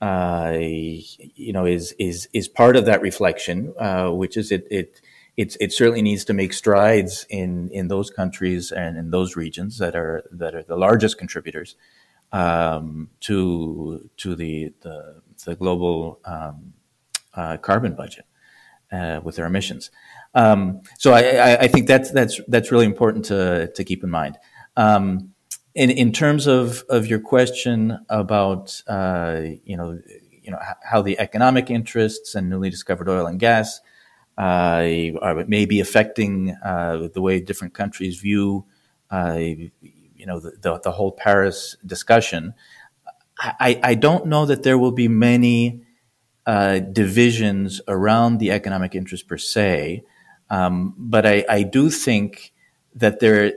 uh, 0.00 0.56
you 0.58 1.52
know, 1.52 1.66
is, 1.66 1.94
is, 1.98 2.28
is 2.32 2.48
part 2.48 2.76
of 2.76 2.84
that 2.86 3.00
reflection, 3.00 3.74
uh, 3.78 4.10
which 4.10 4.36
is 4.36 4.52
it, 4.52 4.66
it, 4.70 5.00
it, 5.36 5.56
it 5.60 5.72
certainly 5.72 6.02
needs 6.02 6.24
to 6.24 6.32
make 6.32 6.52
strides 6.52 7.26
in, 7.28 7.70
in 7.70 7.88
those 7.88 8.10
countries 8.10 8.72
and 8.72 8.96
in 8.96 9.10
those 9.10 9.36
regions 9.36 9.78
that 9.78 9.94
are, 9.96 10.24
that 10.30 10.54
are 10.54 10.62
the 10.62 10.76
largest 10.76 11.18
contributors 11.18 11.76
um, 12.32 13.10
to 13.20 14.08
to 14.16 14.34
the 14.34 14.72
the, 14.82 15.22
the 15.44 15.54
global 15.54 16.20
um, 16.24 16.74
uh, 17.34 17.56
carbon 17.58 17.94
budget 17.94 18.26
uh, 18.92 19.20
with 19.22 19.36
their 19.36 19.46
emissions. 19.46 19.90
Um, 20.34 20.80
so 20.98 21.12
I, 21.12 21.62
I, 21.62 21.68
think 21.68 21.86
that's 21.86 22.10
that's 22.10 22.40
that's 22.48 22.70
really 22.70 22.84
important 22.84 23.24
to 23.26 23.72
to 23.74 23.84
keep 23.84 24.04
in 24.04 24.10
mind. 24.10 24.36
Um, 24.76 25.32
in 25.78 25.90
in 25.90 26.12
terms 26.12 26.48
of 26.48 26.84
of 26.88 27.06
your 27.06 27.20
question 27.20 27.98
about 28.08 28.82
uh, 28.88 29.40
you 29.64 29.76
know 29.76 29.98
you 30.42 30.50
know 30.50 30.58
how 30.82 31.00
the 31.00 31.18
economic 31.20 31.70
interests 31.70 32.34
and 32.34 32.50
newly 32.50 32.68
discovered 32.68 33.08
oil 33.08 33.26
and 33.26 33.38
gas 33.38 33.80
uh, 34.36 34.84
are 35.22 35.44
maybe 35.46 35.78
affecting 35.78 36.50
uh, 36.64 37.08
the 37.14 37.20
way 37.20 37.40
different 37.40 37.74
countries 37.74 38.18
view 38.18 38.66
uh, 39.12 39.38
you 40.18 40.26
know 40.26 40.40
the, 40.40 40.50
the, 40.60 40.80
the 40.80 40.90
whole 40.90 41.12
Paris 41.12 41.76
discussion, 41.86 42.54
I, 43.38 43.80
I 43.82 43.94
don't 43.94 44.26
know 44.26 44.46
that 44.46 44.64
there 44.64 44.78
will 44.78 44.90
be 44.90 45.06
many 45.06 45.82
uh, 46.44 46.80
divisions 46.80 47.80
around 47.86 48.38
the 48.38 48.50
economic 48.50 48.96
interest 48.96 49.28
per 49.28 49.38
se, 49.38 50.02
um, 50.50 50.94
but 50.98 51.24
I, 51.24 51.44
I 51.48 51.62
do 51.62 51.88
think 51.88 52.52
that 52.98 53.20
there 53.20 53.52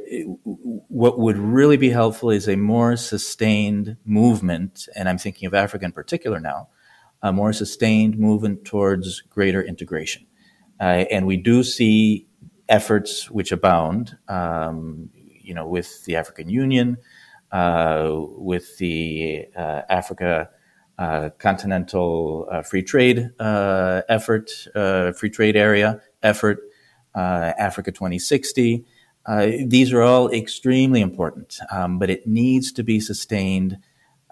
what 0.87 1.19
would 1.19 1.37
really 1.37 1.77
be 1.77 1.89
helpful 1.89 2.29
is 2.29 2.47
a 2.47 2.55
more 2.55 2.95
sustained 2.95 3.97
movement, 4.05 4.87
and 4.95 5.09
I'm 5.09 5.17
thinking 5.17 5.47
of 5.47 5.53
Africa 5.53 5.85
in 5.85 5.91
particular 5.91 6.39
now, 6.39 6.69
a 7.21 7.31
more 7.31 7.53
sustained 7.53 8.17
movement 8.17 8.65
towards 8.65 9.21
greater 9.21 9.61
integration. 9.61 10.25
Uh, 10.79 11.05
and 11.11 11.27
we 11.27 11.37
do 11.37 11.63
see 11.63 12.27
efforts 12.69 13.29
which 13.29 13.51
abound. 13.51 14.17
Um, 14.27 15.09
you 15.43 15.53
know, 15.53 15.67
with 15.67 16.05
the 16.05 16.15
African 16.15 16.49
Union, 16.49 16.97
uh, 17.51 18.09
with 18.37 18.77
the 18.77 19.47
uh, 19.55 19.81
Africa 19.89 20.49
uh, 20.97 21.29
Continental 21.39 22.47
uh, 22.51 22.61
Free 22.61 22.83
Trade 22.83 23.31
uh, 23.39 24.01
effort, 24.07 24.49
Free 25.17 25.29
Trade 25.29 25.55
Area 25.55 26.01
effort, 26.23 26.59
Africa 27.13 27.91
2060. 27.91 28.85
These 29.27 29.93
are 29.93 30.01
all 30.01 30.29
extremely 30.31 31.01
important, 31.01 31.59
um, 31.71 31.99
but 31.99 32.09
it 32.09 32.27
needs 32.27 32.71
to 32.73 32.83
be 32.83 32.99
sustained 32.99 33.77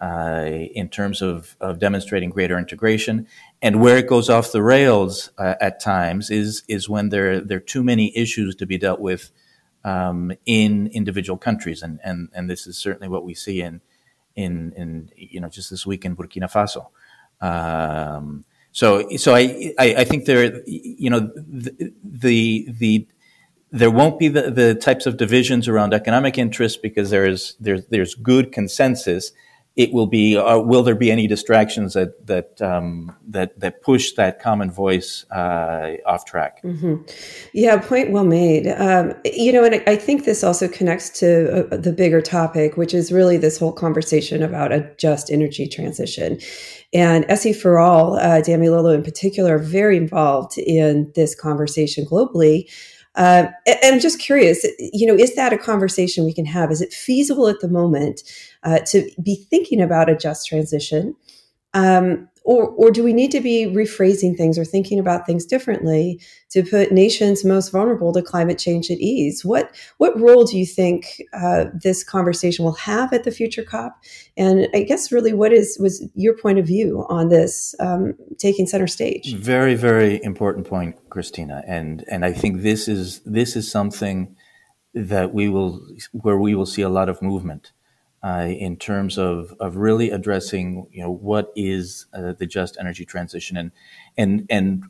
in 0.02 0.90
terms 0.90 1.22
of, 1.22 1.56
of 1.60 1.80
demonstrating 1.80 2.30
greater 2.30 2.58
integration. 2.58 3.28
And 3.62 3.82
where 3.82 3.98
it 3.98 4.08
goes 4.08 4.30
off 4.30 4.52
the 4.52 4.64
rails 4.64 5.32
at 5.38 5.80
times 5.80 6.30
is 6.30 6.64
is 6.68 6.88
when 6.88 7.10
there 7.10 7.42
there 7.42 7.58
are 7.58 7.62
too 7.62 7.84
many 7.84 8.16
issues 8.18 8.56
to 8.56 8.66
be 8.66 8.78
dealt 8.78 9.00
with 9.00 9.32
um, 9.84 10.32
in 10.46 10.88
individual 10.88 11.38
countries, 11.38 11.82
and, 11.82 12.00
and 12.04 12.30
and 12.34 12.50
this 12.50 12.68
is 12.68 12.78
certainly 12.78 13.10
what 13.10 13.24
we 13.24 13.34
see 13.34 13.62
in 13.62 13.82
in 14.36 14.74
in 14.76 15.10
you 15.16 15.40
know 15.40 15.50
just 15.50 15.70
this 15.70 15.86
week 15.86 16.06
in 16.06 16.16
Burkina 16.16 16.50
Faso. 16.50 16.88
Um, 17.42 18.46
so 18.72 19.10
so 19.18 19.36
I, 19.36 19.74
I, 19.78 19.96
I 19.98 20.04
think 20.04 20.26
there 20.26 20.62
you 20.66 21.10
know 21.10 21.32
the 21.36 21.94
the, 22.04 22.68
the 22.70 23.08
there 23.72 23.92
won't 23.92 24.18
be 24.18 24.28
the, 24.28 24.50
the 24.50 24.76
types 24.76 25.06
of 25.06 25.18
divisions 25.18 25.68
around 25.68 25.94
economic 25.94 26.38
interests 26.38 26.78
because 26.78 27.10
there 27.10 27.26
is 27.26 27.56
there's 27.60 27.86
there's 27.88 28.16
good 28.16 28.52
consensus 28.52 29.32
it 29.76 29.94
will 29.94 30.08
be 30.08 30.36
uh, 30.36 30.58
will 30.58 30.84
there 30.84 30.96
be 30.96 31.12
any 31.12 31.28
distractions 31.28 31.94
that 31.94 32.26
that 32.26 32.62
um, 32.62 33.16
that 33.28 33.58
that 33.60 33.82
push 33.82 34.14
that 34.14 34.42
common 34.42 34.72
voice 34.72 35.26
uh, 35.32 35.96
off 36.06 36.26
track 36.26 36.62
mm-hmm. 36.64 36.96
yeah 37.54 37.78
point 37.78 38.12
well 38.12 38.26
made 38.26 38.68
um, 38.68 39.14
you 39.24 39.54
know 39.54 39.64
and 39.64 39.82
I, 39.88 39.96
think 39.96 40.26
this 40.26 40.44
also 40.44 40.68
connects 40.68 41.10
to 41.20 41.70
uh, 41.72 41.78
the 41.78 41.94
bigger 41.94 42.22
topic 42.22 42.76
which 42.76 42.94
is 42.94 43.12
really 43.12 43.38
this 43.38 43.58
whole 43.58 43.72
conversation 43.72 44.42
about 44.42 44.72
a 44.72 44.92
just 44.98 45.32
energy 45.32 45.68
transition 45.68 46.40
and 46.94 47.26
SE 47.30 47.54
for 47.54 47.78
All, 47.78 48.16
uh, 48.18 48.42
Damilola 48.42 48.96
in 48.96 49.04
particular, 49.04 49.56
are 49.56 49.60
very 49.60 49.96
involved 49.96 50.58
in 50.58 51.12
this 51.16 51.36
conversation 51.36 52.06
globally. 52.06 52.68
Uh, 53.20 53.52
and 53.68 53.78
I'm 53.84 54.00
just 54.00 54.18
curious, 54.18 54.66
you 54.80 55.06
know, 55.06 55.14
is 55.14 55.36
that 55.36 55.52
a 55.52 55.58
conversation 55.58 56.24
we 56.24 56.34
can 56.34 56.46
have? 56.46 56.72
Is 56.72 56.82
it 56.82 56.94
feasible 56.94 57.50
at 57.50 57.60
the 57.60 57.68
moment 57.68 58.24
uh, 58.64 58.80
to 58.88 59.12
be 59.22 59.36
thinking 59.50 59.82
about 59.82 60.10
a 60.10 60.16
just 60.16 60.48
transition? 60.48 61.18
Um, 61.74 62.29
or, 62.44 62.68
or 62.70 62.92
do 62.92 63.04
we 63.04 63.14
need 63.14 63.32
to 63.32 63.42
be 63.42 63.66
rephrasing 63.66 64.36
things 64.36 64.58
or 64.58 64.66
thinking 64.66 65.00
about 65.00 65.26
things 65.26 65.46
differently 65.46 66.20
to 66.50 66.64
put 66.64 66.92
nations 66.92 67.46
most 67.46 67.70
vulnerable 67.72 68.12
to 68.14 68.22
climate 68.22 68.58
change 68.58 68.90
at 68.90 68.98
ease? 68.98 69.46
What 69.46 69.76
what 69.98 70.20
role 70.20 70.46
do 70.46 70.58
you 70.58 70.66
think 70.66 71.22
uh, 71.34 71.66
this 71.74 72.04
conversation 72.04 72.66
will 72.66 72.74
have 72.74 73.14
at 73.14 73.24
the 73.24 73.32
future 73.32 73.64
COP? 73.64 73.96
And 74.38 74.68
I 74.74 74.84
guess 74.84 75.12
really, 75.12 75.34
what 75.34 75.54
is 75.54 75.78
was 75.80 76.08
your 76.16 76.36
point 76.36 76.60
of 76.60 76.66
view 76.66 77.06
on 77.10 77.30
this 77.30 77.76
um, 77.80 78.16
taking 78.38 78.68
center 78.68 78.88
stage? 78.88 79.36
Very 79.36 79.76
very 79.76 80.24
important 80.24 80.68
point, 80.68 80.96
Kristina, 81.10 81.64
and 81.68 82.04
and 82.10 82.26
I 82.26 82.34
think 82.34 82.62
this 82.62 82.88
is 82.88 83.20
this 83.26 83.56
is 83.56 83.70
something 83.70 84.36
that 84.94 85.34
we 85.34 85.50
will 85.50 85.86
where 86.14 86.38
we 86.38 86.56
will 86.56 86.66
see 86.66 86.82
a 86.82 86.90
lot 86.90 87.10
of 87.10 87.22
movement 87.22 87.72
uh, 88.24 88.48
in 88.50 88.76
terms 88.76 89.18
of, 89.18 89.54
of 89.60 89.78
really 89.78 90.12
addressing 90.12 90.88
you 90.92 91.02
know 91.02 91.12
what 91.12 91.52
is 91.56 92.06
uh, 92.14 92.34
the 92.34 92.46
just 92.46 92.78
energy 92.80 93.06
transition. 93.06 93.58
And 93.58 93.72
and 94.18 94.46
and 94.50 94.84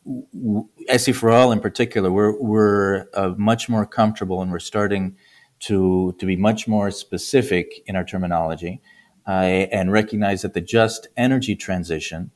SE 0.90 1.12
for 1.12 1.30
all 1.30 1.52
in 1.52 1.60
particular 1.60 2.12
we're 2.12 2.40
we're 2.42 3.06
uh, 3.14 3.34
much 3.38 3.70
more 3.70 3.86
comfortable 3.86 4.42
and 4.42 4.52
we're 4.52 4.60
starting 4.60 5.16
to 5.62 6.16
to 6.20 6.26
be 6.26 6.36
much 6.36 6.68
more 6.68 6.92
specific 6.92 7.84
in 7.86 7.96
our 7.96 8.04
terminology. 8.04 8.82
And 9.28 9.92
recognize 9.92 10.42
that 10.42 10.56
the 10.56 10.62
just 10.62 11.08
energy 11.16 11.56
transition 11.56 12.32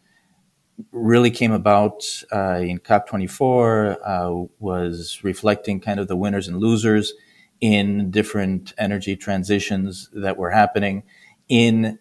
really 0.92 1.32
came 1.32 1.52
about 1.52 2.04
uh, 2.32 2.60
in 2.60 2.80
COP24 2.80 3.98
uh, 4.04 4.48
was 4.60 5.20
reflecting 5.24 5.80
kind 5.80 6.00
of 6.00 6.08
the 6.08 6.16
winners 6.16 6.48
and 6.48 6.58
losers 6.58 7.14
in 7.64 8.12
different 8.12 8.74
energy 8.78 9.16
transitions 9.16 10.10
that 10.12 10.36
were 10.36 10.50
happening 10.50 11.02
in 11.48 11.98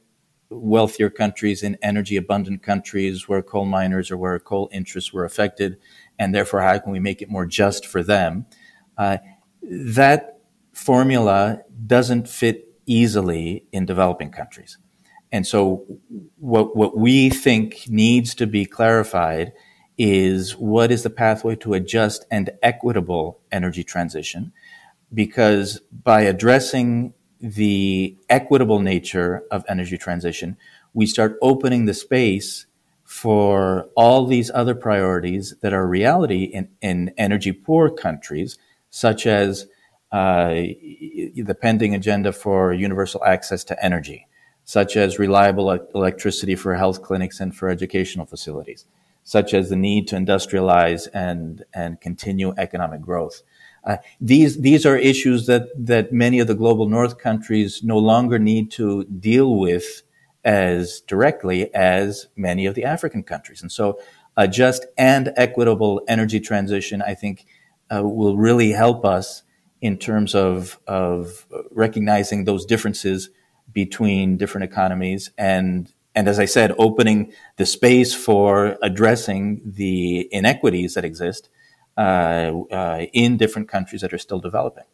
wealthier 0.50 1.08
countries, 1.08 1.62
in 1.62 1.78
energy 1.80 2.16
abundant 2.16 2.64
countries 2.64 3.28
where 3.28 3.42
coal 3.42 3.64
miners 3.64 4.10
or 4.10 4.16
where 4.16 4.40
coal 4.40 4.68
interests 4.72 5.12
were 5.12 5.24
affected, 5.24 5.78
and 6.18 6.34
therefore 6.34 6.62
how 6.62 6.76
can 6.80 6.90
we 6.90 6.98
make 6.98 7.22
it 7.22 7.30
more 7.30 7.46
just 7.46 7.86
for 7.86 8.02
them? 8.02 8.44
Uh, 8.98 9.18
that 9.62 10.40
formula 10.72 11.60
doesn't 11.86 12.28
fit 12.28 12.74
easily 12.86 13.64
in 13.70 13.86
developing 13.86 14.32
countries. 14.32 14.78
And 15.30 15.46
so 15.46 15.86
what, 16.40 16.74
what 16.74 16.98
we 16.98 17.30
think 17.30 17.84
needs 17.88 18.34
to 18.34 18.48
be 18.48 18.66
clarified 18.66 19.52
is 19.96 20.56
what 20.56 20.90
is 20.90 21.04
the 21.04 21.10
pathway 21.10 21.54
to 21.54 21.74
a 21.74 21.78
just 21.78 22.26
and 22.32 22.50
equitable 22.64 23.38
energy 23.52 23.84
transition? 23.84 24.52
Because 25.12 25.80
by 25.90 26.22
addressing 26.22 27.14
the 27.40 28.16
equitable 28.28 28.78
nature 28.78 29.42
of 29.50 29.64
energy 29.68 29.98
transition, 29.98 30.56
we 30.94 31.06
start 31.06 31.36
opening 31.42 31.86
the 31.86 31.94
space 31.94 32.66
for 33.04 33.88
all 33.94 34.26
these 34.26 34.50
other 34.54 34.74
priorities 34.74 35.54
that 35.60 35.72
are 35.72 35.86
reality 35.86 36.44
in, 36.44 36.68
in 36.80 37.12
energy 37.18 37.52
poor 37.52 37.90
countries, 37.90 38.56
such 38.90 39.26
as 39.26 39.66
uh, 40.12 40.50
the 40.50 41.56
pending 41.60 41.94
agenda 41.94 42.32
for 42.32 42.72
universal 42.72 43.22
access 43.24 43.64
to 43.64 43.84
energy, 43.84 44.26
such 44.64 44.96
as 44.96 45.18
reliable 45.18 45.70
electricity 45.94 46.54
for 46.54 46.74
health 46.74 47.02
clinics 47.02 47.40
and 47.40 47.56
for 47.56 47.68
educational 47.68 48.24
facilities, 48.24 48.86
such 49.24 49.52
as 49.52 49.68
the 49.68 49.76
need 49.76 50.06
to 50.08 50.16
industrialize 50.16 51.08
and, 51.12 51.64
and 51.74 52.00
continue 52.00 52.54
economic 52.56 53.00
growth. 53.00 53.42
Uh, 53.84 53.96
these 54.20 54.60
these 54.60 54.86
are 54.86 54.96
issues 54.96 55.46
that 55.46 55.68
that 55.76 56.12
many 56.12 56.38
of 56.38 56.46
the 56.46 56.54
global 56.54 56.88
North 56.88 57.18
countries 57.18 57.82
no 57.82 57.98
longer 57.98 58.38
need 58.38 58.70
to 58.72 59.04
deal 59.04 59.56
with 59.56 60.02
as 60.44 61.00
directly 61.00 61.72
as 61.74 62.28
many 62.36 62.66
of 62.66 62.74
the 62.74 62.84
African 62.84 63.22
countries, 63.22 63.62
and 63.62 63.72
so 63.72 63.98
a 64.36 64.46
just 64.48 64.86
and 64.96 65.32
equitable 65.36 66.00
energy 66.08 66.40
transition, 66.40 67.02
I 67.02 67.14
think, 67.14 67.44
uh, 67.94 68.02
will 68.02 68.36
really 68.36 68.72
help 68.72 69.04
us 69.04 69.42
in 69.80 69.98
terms 69.98 70.34
of 70.34 70.78
of 70.86 71.46
recognizing 71.70 72.44
those 72.44 72.64
differences 72.64 73.30
between 73.72 74.36
different 74.36 74.64
economies 74.64 75.30
and 75.36 75.92
and 76.14 76.28
as 76.28 76.38
I 76.38 76.44
said, 76.44 76.74
opening 76.78 77.32
the 77.56 77.64
space 77.64 78.14
for 78.14 78.76
addressing 78.82 79.62
the 79.64 80.28
inequities 80.30 80.94
that 80.94 81.06
exist 81.06 81.48
in 81.98 83.36
different 83.36 83.68
countries 83.68 84.00
that 84.00 84.12
are 84.12 84.18
still 84.18 84.40
developing. 84.40 84.84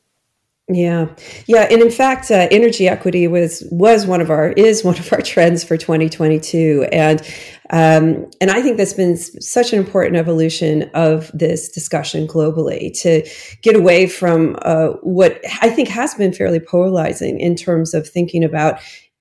Yeah, 0.71 1.07
yeah, 1.47 1.67
and 1.71 1.81
in 1.81 1.90
fact, 1.90 2.31
uh, 2.31 2.47
energy 2.50 2.88
equity 2.88 3.26
was 3.26 3.67
was 3.71 4.07
one 4.07 4.21
of 4.21 4.28
our 4.31 4.52
is 4.52 4.85
one 4.85 4.99
of 4.99 5.11
our 5.14 5.23
trends 5.23 5.64
for 5.64 5.78
2022, 5.78 6.87
and 6.93 7.23
um, 7.71 8.31
and 8.38 8.50
I 8.50 8.61
think 8.61 8.76
that's 8.76 8.93
been 8.93 9.17
such 9.17 9.73
an 9.73 9.78
important 9.78 10.17
evolution 10.17 10.90
of 10.93 11.31
this 11.33 11.71
discussion 11.71 12.26
globally 12.26 12.93
to 13.00 13.26
get 13.62 13.76
away 13.76 14.09
from 14.09 14.59
uh, 14.61 14.88
what 15.02 15.40
I 15.62 15.71
think 15.71 15.88
has 15.88 16.14
been 16.14 16.35
fairly 16.35 16.61
polarizing 16.61 17.40
in 17.40 17.57
terms 17.57 17.95
of 17.95 18.07
thinking 18.07 18.45
about 18.45 18.78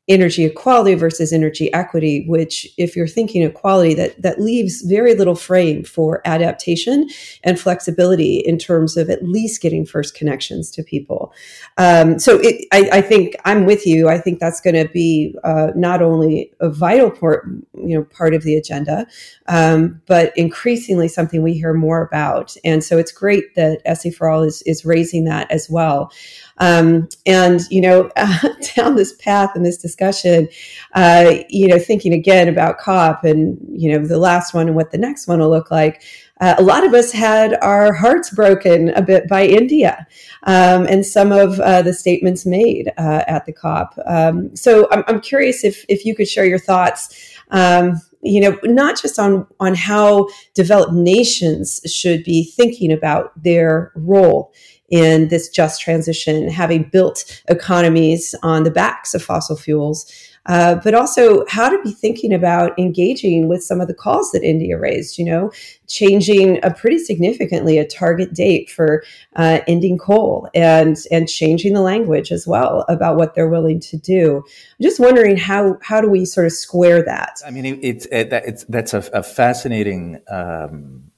energy 0.07 0.45
equality 0.45 0.95
versus 0.95 1.33
energy 1.33 1.71
equity 1.73 2.25
which 2.27 2.65
if 2.77 2.95
you're 2.95 3.07
thinking 3.07 3.41
equality 3.41 3.93
that 3.93 4.19
that 4.21 4.39
leaves 4.39 4.81
very 4.81 5.13
little 5.13 5.35
frame 5.35 5.83
for 5.83 6.21
adaptation 6.23 7.09
and 7.43 7.59
flexibility 7.59 8.37
in 8.37 8.57
terms 8.57 8.95
of 8.95 9.09
at 9.09 9.23
least 9.23 9.61
getting 9.61 9.85
first 9.85 10.15
connections 10.15 10.71
to 10.71 10.83
people. 10.83 11.33
Um, 11.77 12.19
so 12.19 12.39
it, 12.41 12.65
I, 12.71 12.89
I, 12.97 13.01
think 13.01 13.35
i'm 13.45 13.65
with 13.65 13.85
you. 13.85 14.07
I 14.07 14.17
think 14.17 14.39
that's 14.39 14.61
going 14.61 14.75
to 14.75 14.91
be 14.91 15.35
uh, 15.43 15.67
not 15.75 16.01
only 16.01 16.51
a 16.59 16.69
vital 16.69 17.11
part 17.11 17.45
you 17.73 17.97
know 17.97 18.03
part 18.03 18.33
of 18.33 18.43
the 18.43 18.55
agenda 18.55 19.05
um, 19.47 20.01
but 20.05 20.31
increasingly 20.37 21.07
something 21.07 21.41
we 21.41 21.53
hear 21.53 21.73
more 21.73 22.01
about. 22.01 22.55
And 22.63 22.83
so 22.83 22.97
it's 22.97 23.11
great 23.11 23.55
that 23.55 23.81
SE 23.85 24.11
for 24.11 24.29
all 24.29 24.43
is, 24.43 24.61
is 24.63 24.85
raising 24.85 25.25
that 25.25 25.49
as 25.51 25.69
well 25.69 26.11
um, 26.59 27.07
and, 27.25 27.61
you 27.69 27.81
know, 27.81 28.09
down 28.75 28.95
this 28.95 29.13
path 29.13 29.55
in 29.55 29.63
this 29.63 29.77
discussion, 29.77 30.49
uh, 30.93 31.35
you 31.49 31.67
know, 31.67 31.79
thinking 31.79 32.13
again 32.13 32.47
about 32.47 32.77
COP 32.77 33.23
and, 33.23 33.57
you 33.69 33.91
know, 33.91 34.05
the 34.05 34.17
last 34.17 34.53
one 34.53 34.67
and 34.67 34.75
what 34.75 34.91
the 34.91 34.97
next 34.97 35.27
one 35.27 35.39
will 35.39 35.49
look 35.49 35.71
like. 35.71 36.03
Uh, 36.39 36.55
a 36.57 36.63
lot 36.63 36.85
of 36.85 36.93
us 36.93 37.11
had 37.11 37.55
our 37.61 37.93
hearts 37.93 38.29
broken 38.29 38.89
a 38.89 39.01
bit 39.01 39.27
by 39.27 39.43
India 39.45 40.05
um, 40.43 40.85
and 40.85 41.05
some 41.05 41.31
of 41.31 41.59
uh, 41.59 41.81
the 41.81 41.93
statements 41.93 42.45
made 42.45 42.91
uh, 42.97 43.23
at 43.27 43.45
the 43.45 43.53
COP. 43.53 43.97
Um, 44.05 44.55
so 44.55 44.87
I'm, 44.91 45.03
I'm, 45.07 45.19
curious 45.19 45.63
if, 45.63 45.83
if 45.89 46.05
you 46.05 46.15
could 46.15 46.27
share 46.27 46.45
your 46.45 46.59
thoughts 46.59 47.35
um, 47.49 47.99
you 48.21 48.41
know, 48.41 48.57
not 48.63 48.99
just 48.99 49.19
on 49.19 49.47
on 49.59 49.75
how 49.75 50.27
developed 50.53 50.93
nations 50.93 51.81
should 51.85 52.23
be 52.23 52.43
thinking 52.43 52.91
about 52.91 53.31
their 53.41 53.91
role 53.95 54.51
in 54.89 55.27
this 55.27 55.49
just 55.49 55.81
transition, 55.81 56.49
having 56.49 56.83
built 56.83 57.41
economies 57.49 58.33
on 58.43 58.63
the 58.63 58.71
backs 58.71 59.13
of 59.13 59.21
fossil 59.21 59.57
fuels, 59.57 60.11
uh, 60.47 60.75
but 60.75 60.93
also 60.93 61.45
how 61.49 61.69
to 61.69 61.81
be 61.83 61.91
thinking 61.91 62.33
about 62.33 62.77
engaging 62.79 63.49
with 63.49 63.61
some 63.61 63.81
of 63.81 63.87
the 63.89 63.93
calls 63.93 64.31
that 64.31 64.43
India 64.43 64.77
raised, 64.79 65.17
you 65.17 65.25
know, 65.25 65.51
changing 65.87 66.63
a 66.63 66.73
pretty 66.73 66.97
significantly 66.97 67.77
a 67.77 67.85
target 67.85 68.33
date 68.33 68.69
for 68.69 69.03
uh, 69.35 69.59
ending 69.67 69.97
coal 69.97 70.49
and 70.53 70.97
and 71.11 71.27
changing 71.27 71.73
the 71.73 71.81
language 71.81 72.31
as 72.31 72.47
well 72.47 72.85
about 72.87 73.17
what 73.17 73.35
they're 73.35 73.49
willing 73.49 73.81
to 73.81 73.97
do. 73.97 74.37
I'm 74.37 74.83
just 74.83 75.01
wondering 75.01 75.35
how 75.35 75.77
how 75.81 75.99
do 75.99 76.09
we 76.09 76.23
sort 76.23 76.45
of 76.45 76.53
square 76.53 77.03
that? 77.03 77.41
I 77.45 77.51
mean, 77.51 77.65
it, 77.65 77.79
it's 77.81 78.05
it, 78.05 78.31
it's 78.31 78.63
that's 78.65 78.93
a, 78.93 79.03
a 79.13 79.23
fascinating 79.23 80.21
um, 80.29 81.11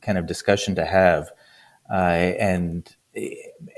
kind 0.00 0.18
of 0.18 0.26
discussion 0.26 0.74
to 0.74 0.84
have, 0.84 1.30
uh, 1.88 1.94
and 1.94 2.92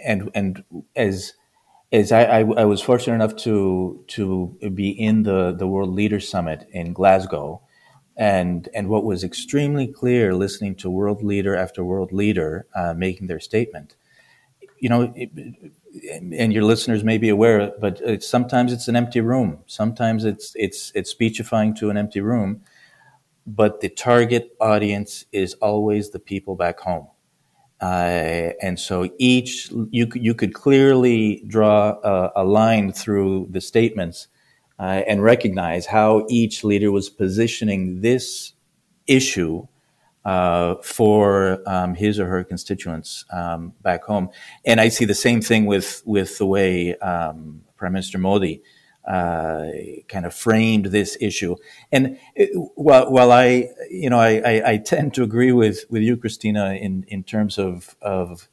and 0.04 0.30
and 0.34 0.64
as 0.96 1.34
as 1.92 2.10
I, 2.10 2.24
I, 2.24 2.38
I, 2.40 2.64
was 2.64 2.80
fortunate 2.80 3.14
enough 3.14 3.36
to 3.36 4.04
to 4.08 4.58
be 4.74 4.90
in 4.90 5.22
the 5.22 5.52
the 5.52 5.66
World 5.66 5.90
Leaders 5.90 6.28
Summit 6.28 6.66
in 6.70 6.92
Glasgow, 6.92 7.62
and 8.16 8.68
and 8.74 8.88
what 8.88 9.04
was 9.04 9.22
extremely 9.24 9.86
clear, 9.86 10.34
listening 10.34 10.74
to 10.76 10.90
world 10.90 11.22
leader 11.22 11.54
after 11.54 11.84
world 11.84 12.12
leader 12.12 12.66
uh, 12.74 12.94
making 12.94 13.26
their 13.26 13.40
statement, 13.40 13.96
you 14.78 14.88
know, 14.88 15.12
it, 15.14 15.30
and 16.32 16.52
your 16.52 16.64
listeners 16.64 17.04
may 17.04 17.18
be 17.18 17.28
aware, 17.28 17.72
but 17.80 18.00
it's, 18.04 18.26
sometimes 18.26 18.72
it's 18.72 18.88
an 18.88 18.96
empty 18.96 19.20
room. 19.20 19.58
Sometimes 19.66 20.24
it's 20.24 20.52
it's 20.56 20.90
it's 20.94 21.10
speechifying 21.10 21.74
to 21.76 21.90
an 21.90 21.96
empty 21.96 22.20
room, 22.20 22.62
but 23.46 23.80
the 23.80 23.88
target 23.88 24.56
audience 24.60 25.26
is 25.32 25.54
always 25.54 26.10
the 26.10 26.18
people 26.18 26.56
back 26.56 26.80
home 26.80 27.08
uh, 27.84 28.54
and 28.62 28.80
so 28.80 29.10
each, 29.18 29.70
you, 29.90 30.08
you 30.14 30.34
could 30.34 30.54
clearly 30.54 31.44
draw 31.46 31.90
a, 32.02 32.32
a 32.36 32.44
line 32.44 32.90
through 32.92 33.46
the 33.50 33.60
statements 33.60 34.28
uh, 34.78 35.02
and 35.06 35.22
recognize 35.22 35.84
how 35.84 36.24
each 36.30 36.64
leader 36.64 36.90
was 36.90 37.10
positioning 37.10 38.00
this 38.00 38.54
issue 39.06 39.66
uh, 40.24 40.76
for 40.76 41.60
um, 41.66 41.94
his 41.94 42.18
or 42.18 42.26
her 42.26 42.42
constituents 42.42 43.26
um, 43.30 43.74
back 43.82 44.02
home. 44.04 44.30
And 44.64 44.80
I 44.80 44.88
see 44.88 45.04
the 45.04 45.14
same 45.14 45.42
thing 45.42 45.66
with, 45.66 46.02
with 46.06 46.38
the 46.38 46.46
way 46.46 46.96
um, 47.00 47.64
Prime 47.76 47.92
Minister 47.92 48.16
Modi 48.16 48.62
uh, 49.06 49.66
kind 50.08 50.24
of 50.24 50.34
framed 50.34 50.86
this 50.86 51.16
issue. 51.20 51.56
And 51.92 52.18
it, 52.34 52.50
while, 52.74 53.10
while 53.10 53.32
I, 53.32 53.68
you 53.90 54.08
know, 54.08 54.18
I, 54.18 54.40
I, 54.44 54.70
I, 54.72 54.76
tend 54.78 55.12
to 55.14 55.22
agree 55.22 55.52
with, 55.52 55.84
with 55.90 56.02
you, 56.02 56.16
Kristina, 56.16 56.80
in, 56.80 57.04
in 57.08 57.22
terms 57.22 57.58
of, 57.58 57.96
of 58.00 58.48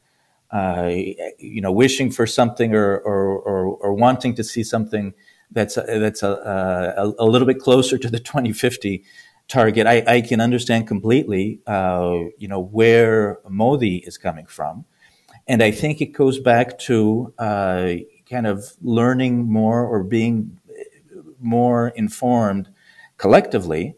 uh, 0.51 0.91
you 1.37 1.61
know, 1.61 1.71
wishing 1.71 2.11
for 2.11 2.27
something 2.27 2.75
or, 2.75 2.97
or, 2.97 3.39
or, 3.39 3.77
or, 3.77 3.93
wanting 3.93 4.35
to 4.35 4.43
see 4.43 4.63
something 4.63 5.13
that's, 5.49 5.75
that's 5.75 6.21
a, 6.21 6.93
a, 6.97 7.13
a, 7.19 7.25
little 7.25 7.47
bit 7.47 7.59
closer 7.59 7.97
to 7.97 8.09
the 8.09 8.19
2050 8.19 9.05
target, 9.47 9.87
I, 9.87 10.03
I 10.05 10.21
can 10.21 10.41
understand 10.41 10.87
completely, 10.87 11.61
uh, 11.65 12.17
you 12.37 12.49
know, 12.49 12.59
where 12.59 13.39
Modi 13.47 13.97
is 14.05 14.17
coming 14.17 14.45
from. 14.45 14.83
And 15.47 15.63
I 15.63 15.71
think 15.71 16.01
it 16.01 16.07
goes 16.07 16.39
back 16.39 16.77
to, 16.79 17.33
uh, 17.37 17.93
kind 18.31 18.47
of 18.47 18.73
learning 18.81 19.51
more 19.51 19.85
or 19.85 20.03
being 20.03 20.57
more 21.39 21.89
informed 21.89 22.69
collectively 23.17 23.95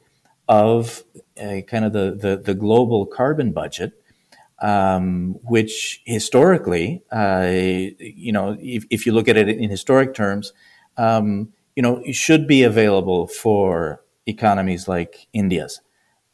of 0.49 1.03
uh, 1.41 1.61
kind 1.67 1.85
of 1.85 1.93
the, 1.93 2.17
the, 2.19 2.41
the, 2.43 2.53
global 2.53 3.05
carbon 3.05 3.51
budget, 3.51 3.93
um, 4.61 5.35
which 5.43 6.01
historically, 6.05 7.01
uh, 7.11 7.47
you 7.49 8.31
know, 8.31 8.57
if, 8.59 8.85
if, 8.89 9.05
you 9.05 9.13
look 9.13 9.27
at 9.27 9.37
it 9.37 9.47
in 9.47 9.69
historic 9.69 10.13
terms, 10.13 10.51
um, 10.97 11.53
you 11.75 11.81
know, 11.81 12.03
should 12.11 12.47
be 12.47 12.63
available 12.63 13.27
for 13.27 14.01
economies 14.25 14.87
like 14.87 15.27
India's 15.33 15.81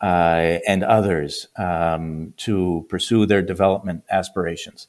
uh, 0.02 0.58
and 0.68 0.84
others 0.84 1.48
um, 1.58 2.34
to 2.38 2.86
pursue 2.90 3.26
their 3.26 3.42
development 3.42 4.04
aspirations. 4.10 4.88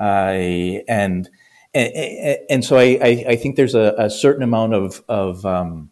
Uh, 0.00 0.80
and 0.88 1.28
and, 1.74 2.38
and 2.50 2.64
so 2.64 2.76
I, 2.76 3.24
I, 3.28 3.36
think 3.36 3.56
there's 3.56 3.74
a, 3.74 3.94
a 3.98 4.10
certain 4.10 4.42
amount 4.42 4.74
of 4.74 5.02
of, 5.08 5.44
um, 5.46 5.90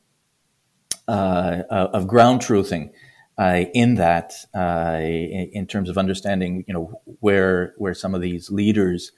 uh, 1.08 1.62
of 1.70 2.06
ground 2.06 2.40
truthing 2.40 2.90
uh, 3.38 3.64
in 3.72 3.94
that, 3.94 4.34
uh, 4.54 4.98
in, 5.00 5.50
in, 5.52 5.66
terms 5.66 5.88
of 5.88 5.96
understanding, 5.96 6.64
you 6.68 6.74
know, 6.74 7.00
where 7.20 7.74
where 7.78 7.94
some 7.94 8.14
of 8.14 8.20
these 8.20 8.50
leaders 8.50 9.12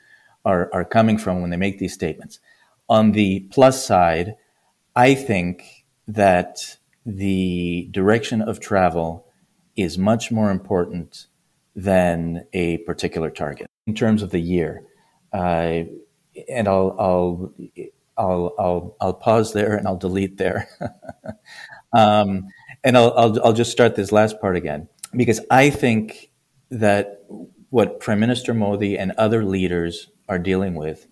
are 0.45 0.71
are 0.73 0.85
coming 0.85 1.19
from 1.19 1.41
when 1.41 1.51
they 1.51 1.57
make 1.57 1.79
these 1.79 1.93
statements. 1.93 2.39
On 2.89 3.13
the 3.13 3.41
plus 3.51 3.85
side, 3.85 4.37
I 4.95 5.15
think 5.15 5.87
that 6.07 6.77
the 7.05 7.89
direction 7.91 8.43
of 8.43 8.61
travel 8.61 9.27
is 9.77 9.99
much 9.99 10.31
more 10.31 10.51
important 10.51 11.27
than 11.75 12.47
a 12.53 12.79
particular 12.79 13.31
target 13.31 13.67
in 13.87 13.95
terms 13.95 14.23
of 14.23 14.31
the 14.31 14.41
year. 14.41 14.85
Uh, 15.33 15.85
and 16.49 16.69
I'll 16.69 16.97
I'll 16.99 17.55
I'll 18.17 18.55
I'll, 18.59 18.97
I'll 19.01 19.15
pause 19.15 19.53
there 19.53 19.77
and 19.77 19.87
I'll 19.87 19.97
delete 19.97 20.39
there, 20.39 20.69
um, 21.93 22.49
and 22.85 22.97
I'll, 22.97 23.13
I'll 23.17 23.47
I'll 23.47 23.53
just 23.53 23.73
start 23.73 23.95
this 23.95 24.13
last 24.13 24.41
part 24.41 24.57
again 24.57 24.89
because 25.15 25.41
I 25.51 25.71
think 25.71 26.31
that 26.71 27.25
what 27.71 28.01
Prime 28.01 28.21
Minister 28.21 28.55
Modi 28.55 28.99
and 28.99 29.13
other 29.13 29.45
leaders 29.45 30.11
are 30.29 30.39
dealing 30.39 30.75
with 30.75 31.07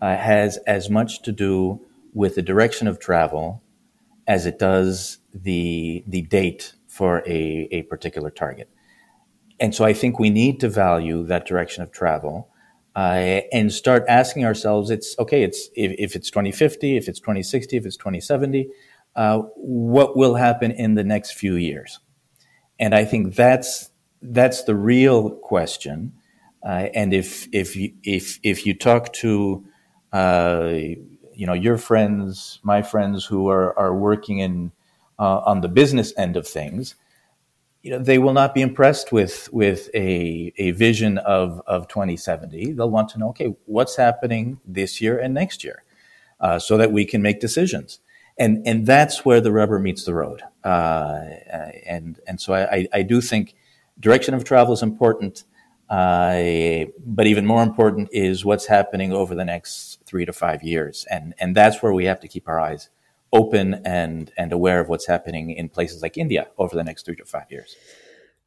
uh, 0.00 0.16
has 0.16 0.58
as 0.66 0.90
much 0.90 1.22
to 1.22 1.32
do 1.32 1.80
with 2.12 2.34
the 2.34 2.42
direction 2.42 2.86
of 2.86 2.98
travel 2.98 3.62
as 4.26 4.46
it 4.46 4.58
does 4.58 5.18
the 5.34 6.04
the 6.06 6.22
date 6.22 6.74
for 6.86 7.22
a, 7.26 7.68
a 7.70 7.82
particular 7.82 8.30
target. 8.30 8.68
And 9.58 9.74
so 9.74 9.84
I 9.84 9.92
think 9.92 10.18
we 10.18 10.28
need 10.28 10.60
to 10.60 10.68
value 10.68 11.22
that 11.24 11.46
direction 11.46 11.82
of 11.82 11.90
travel 11.92 12.51
uh, 12.94 13.40
and 13.52 13.72
start 13.72 14.04
asking 14.08 14.44
ourselves, 14.44 14.90
it's 14.90 15.16
okay, 15.18 15.42
it's 15.42 15.68
if, 15.74 15.94
if, 15.98 16.16
it's 16.16 16.30
2050, 16.30 16.96
if 16.96 17.08
it's 17.08 17.20
2060, 17.20 17.76
if 17.76 17.86
it's 17.86 17.96
2070, 17.96 18.68
uh, 19.16 19.38
what 19.56 20.16
will 20.16 20.34
happen 20.34 20.70
in 20.70 20.94
the 20.94 21.04
next 21.04 21.32
few 21.32 21.54
years? 21.54 22.00
And 22.78 22.94
I 22.94 23.04
think 23.04 23.34
that's 23.34 23.90
that's 24.20 24.64
the 24.64 24.74
real 24.74 25.30
question. 25.30 26.12
Uh, 26.64 26.88
and 26.94 27.12
if 27.12 27.48
if 27.52 27.74
you, 27.76 27.92
if 28.02 28.38
if 28.42 28.66
you 28.66 28.74
talk 28.74 29.12
to 29.14 29.64
uh, 30.12 30.72
you 31.34 31.46
know 31.46 31.52
your 31.52 31.78
friends, 31.78 32.60
my 32.62 32.82
friends 32.82 33.24
who 33.24 33.48
are 33.48 33.76
are 33.78 33.94
working 33.94 34.38
in 34.38 34.72
uh, 35.18 35.38
on 35.44 35.60
the 35.60 35.68
business 35.68 36.12
end 36.16 36.36
of 36.36 36.46
things, 36.46 36.94
you 37.82 37.90
know 37.90 37.98
they 37.98 38.18
will 38.18 38.32
not 38.32 38.54
be 38.54 38.62
impressed 38.62 39.12
with 39.12 39.52
with 39.52 39.90
a 39.94 40.52
a 40.56 40.70
vision 40.72 41.18
of 41.18 41.60
of 41.66 41.88
2070. 41.88 42.72
They'll 42.72 42.90
want 42.90 43.08
to 43.10 43.18
know, 43.18 43.30
okay, 43.30 43.54
what's 43.66 43.96
happening 43.96 44.60
this 44.64 45.00
year 45.00 45.18
and 45.18 45.34
next 45.34 45.64
year, 45.64 45.82
uh, 46.40 46.58
so 46.58 46.76
that 46.76 46.92
we 46.92 47.04
can 47.04 47.22
make 47.22 47.40
decisions. 47.40 47.98
And 48.38 48.66
and 48.66 48.86
that's 48.86 49.24
where 49.24 49.40
the 49.40 49.52
rubber 49.52 49.78
meets 49.78 50.04
the 50.04 50.14
road. 50.14 50.42
Uh, 50.64 51.24
and 51.84 52.20
and 52.26 52.40
so 52.40 52.54
I, 52.54 52.86
I 52.92 53.02
do 53.02 53.20
think 53.20 53.54
direction 53.98 54.34
of 54.34 54.44
travel 54.44 54.74
is 54.74 54.82
important. 54.82 55.44
Uh, 55.90 56.86
but 57.04 57.26
even 57.26 57.44
more 57.44 57.62
important 57.62 58.08
is 58.12 58.46
what's 58.46 58.64
happening 58.66 59.12
over 59.12 59.34
the 59.34 59.44
next 59.44 59.98
three 60.06 60.24
to 60.24 60.32
five 60.32 60.62
years, 60.62 61.04
and 61.10 61.34
and 61.38 61.54
that's 61.54 61.82
where 61.82 61.92
we 61.92 62.06
have 62.06 62.20
to 62.20 62.28
keep 62.28 62.48
our 62.48 62.58
eyes 62.58 62.88
open 63.32 63.80
and 63.84 64.30
and 64.36 64.52
aware 64.52 64.80
of 64.80 64.88
what's 64.88 65.06
happening 65.06 65.50
in 65.50 65.68
places 65.68 66.02
like 66.02 66.16
India 66.16 66.48
over 66.58 66.76
the 66.76 66.84
next 66.84 67.04
three 67.04 67.16
to 67.16 67.24
five 67.24 67.50
years. 67.50 67.76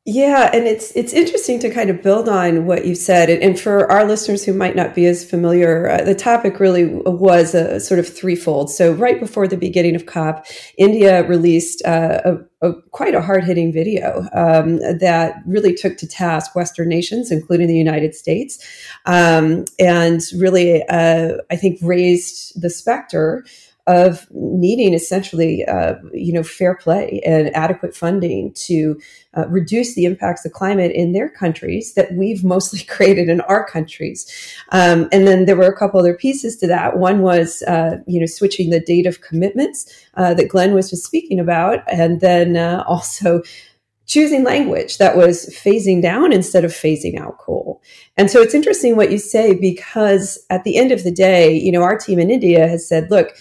Yeah, 0.07 0.51
and 0.53 0.67
it's 0.67 0.91
it's 0.95 1.13
interesting 1.13 1.57
to 1.61 1.71
kind 1.71 1.89
of 1.89 2.03
build 2.03 2.29
on 2.29 2.67
what 2.67 2.85
you 2.85 2.93
said, 2.93 3.27
and, 3.27 3.59
for 3.59 3.91
our 3.91 4.05
listeners 4.05 4.45
who 4.45 4.53
might 4.53 4.75
not 4.75 4.93
be 4.93 5.07
as 5.07 5.27
familiar, 5.27 5.89
uh, 5.89 6.03
the 6.03 6.13
topic 6.13 6.59
really 6.59 6.85
was 6.85 7.55
a, 7.55 7.79
sort 7.79 7.99
of 7.99 8.07
threefold. 8.07 8.69
So 8.69 8.93
right 8.93 9.19
before 9.19 9.47
the 9.47 9.57
beginning 9.57 9.95
of 9.95 10.05
COP, 10.05 10.45
India 10.77 11.25
released 11.25 11.83
uh, 11.85 12.21
a, 12.23 12.67
a, 12.69 12.73
quite 12.91 13.15
a 13.15 13.21
hard 13.21 13.45
hitting 13.45 13.73
video 13.73 14.27
um, 14.33 14.77
that 14.77 15.41
really 15.47 15.73
took 15.73 15.97
to 15.97 16.07
task 16.07 16.55
Western 16.55 16.87
nations, 16.87 17.31
including 17.31 17.65
the 17.65 17.75
United 17.75 18.13
States, 18.13 18.63
um, 19.07 19.65
and 19.79 20.21
really, 20.37 20.83
uh, 20.87 21.37
I 21.49 21.55
think, 21.55 21.79
raised 21.81 22.61
the 22.61 22.69
specter 22.69 23.43
of 23.87 24.27
needing 24.31 24.93
essentially, 24.93 25.63
uh, 25.65 25.95
you 26.11 26.33
know, 26.33 26.41
fair 26.41 26.75
play 26.75 27.21
and 27.25 27.55
adequate 27.55 27.95
funding 27.95 28.51
to 28.53 28.99
uh, 29.37 29.47
reduce 29.47 29.93
the 29.93 30.05
impacts 30.05 30.43
of 30.43 30.53
climate 30.53 30.91
in 30.91 31.11
their 31.11 31.29
countries 31.29 31.93
that 31.93 32.11
we've 32.13 32.43
mostly 32.43 32.83
created 32.87 33.29
in 33.29 33.41
our 33.41 33.65
countries. 33.65 34.25
Um, 34.71 35.07
and 35.11 35.27
then 35.27 35.45
there 35.45 35.55
were 35.55 35.71
a 35.71 35.77
couple 35.77 35.99
other 35.99 36.15
pieces 36.15 36.57
to 36.57 36.67
that. 36.67 36.97
One 36.97 37.21
was, 37.21 37.61
uh, 37.63 37.97
you 38.07 38.19
know, 38.19 38.25
switching 38.25 38.71
the 38.71 38.79
date 38.79 39.05
of 39.05 39.21
commitments 39.21 39.85
uh, 40.15 40.33
that 40.33 40.49
Glenn 40.49 40.73
was 40.73 40.89
just 40.89 41.05
speaking 41.05 41.39
about, 41.39 41.79
and 41.91 42.21
then 42.21 42.57
uh, 42.57 42.83
also 42.87 43.43
choosing 44.07 44.43
language 44.43 44.97
that 44.99 45.17
was 45.17 45.47
phasing 45.47 46.01
down 46.01 46.31
instead 46.31 46.63
of 46.63 46.71
phasing 46.71 47.19
out 47.19 47.37
coal. 47.39 47.81
And 48.17 48.29
so 48.29 48.41
it's 48.41 48.53
interesting 48.53 48.95
what 48.95 49.11
you 49.11 49.17
say 49.17 49.55
because 49.55 50.45
at 50.49 50.63
the 50.63 50.77
end 50.77 50.91
of 50.91 51.03
the 51.03 51.11
day, 51.11 51.57
you 51.57 51.71
know, 51.71 51.81
our 51.81 51.97
team 51.97 52.19
in 52.19 52.29
India 52.29 52.67
has 52.67 52.87
said, 52.87 53.09
look, 53.09 53.35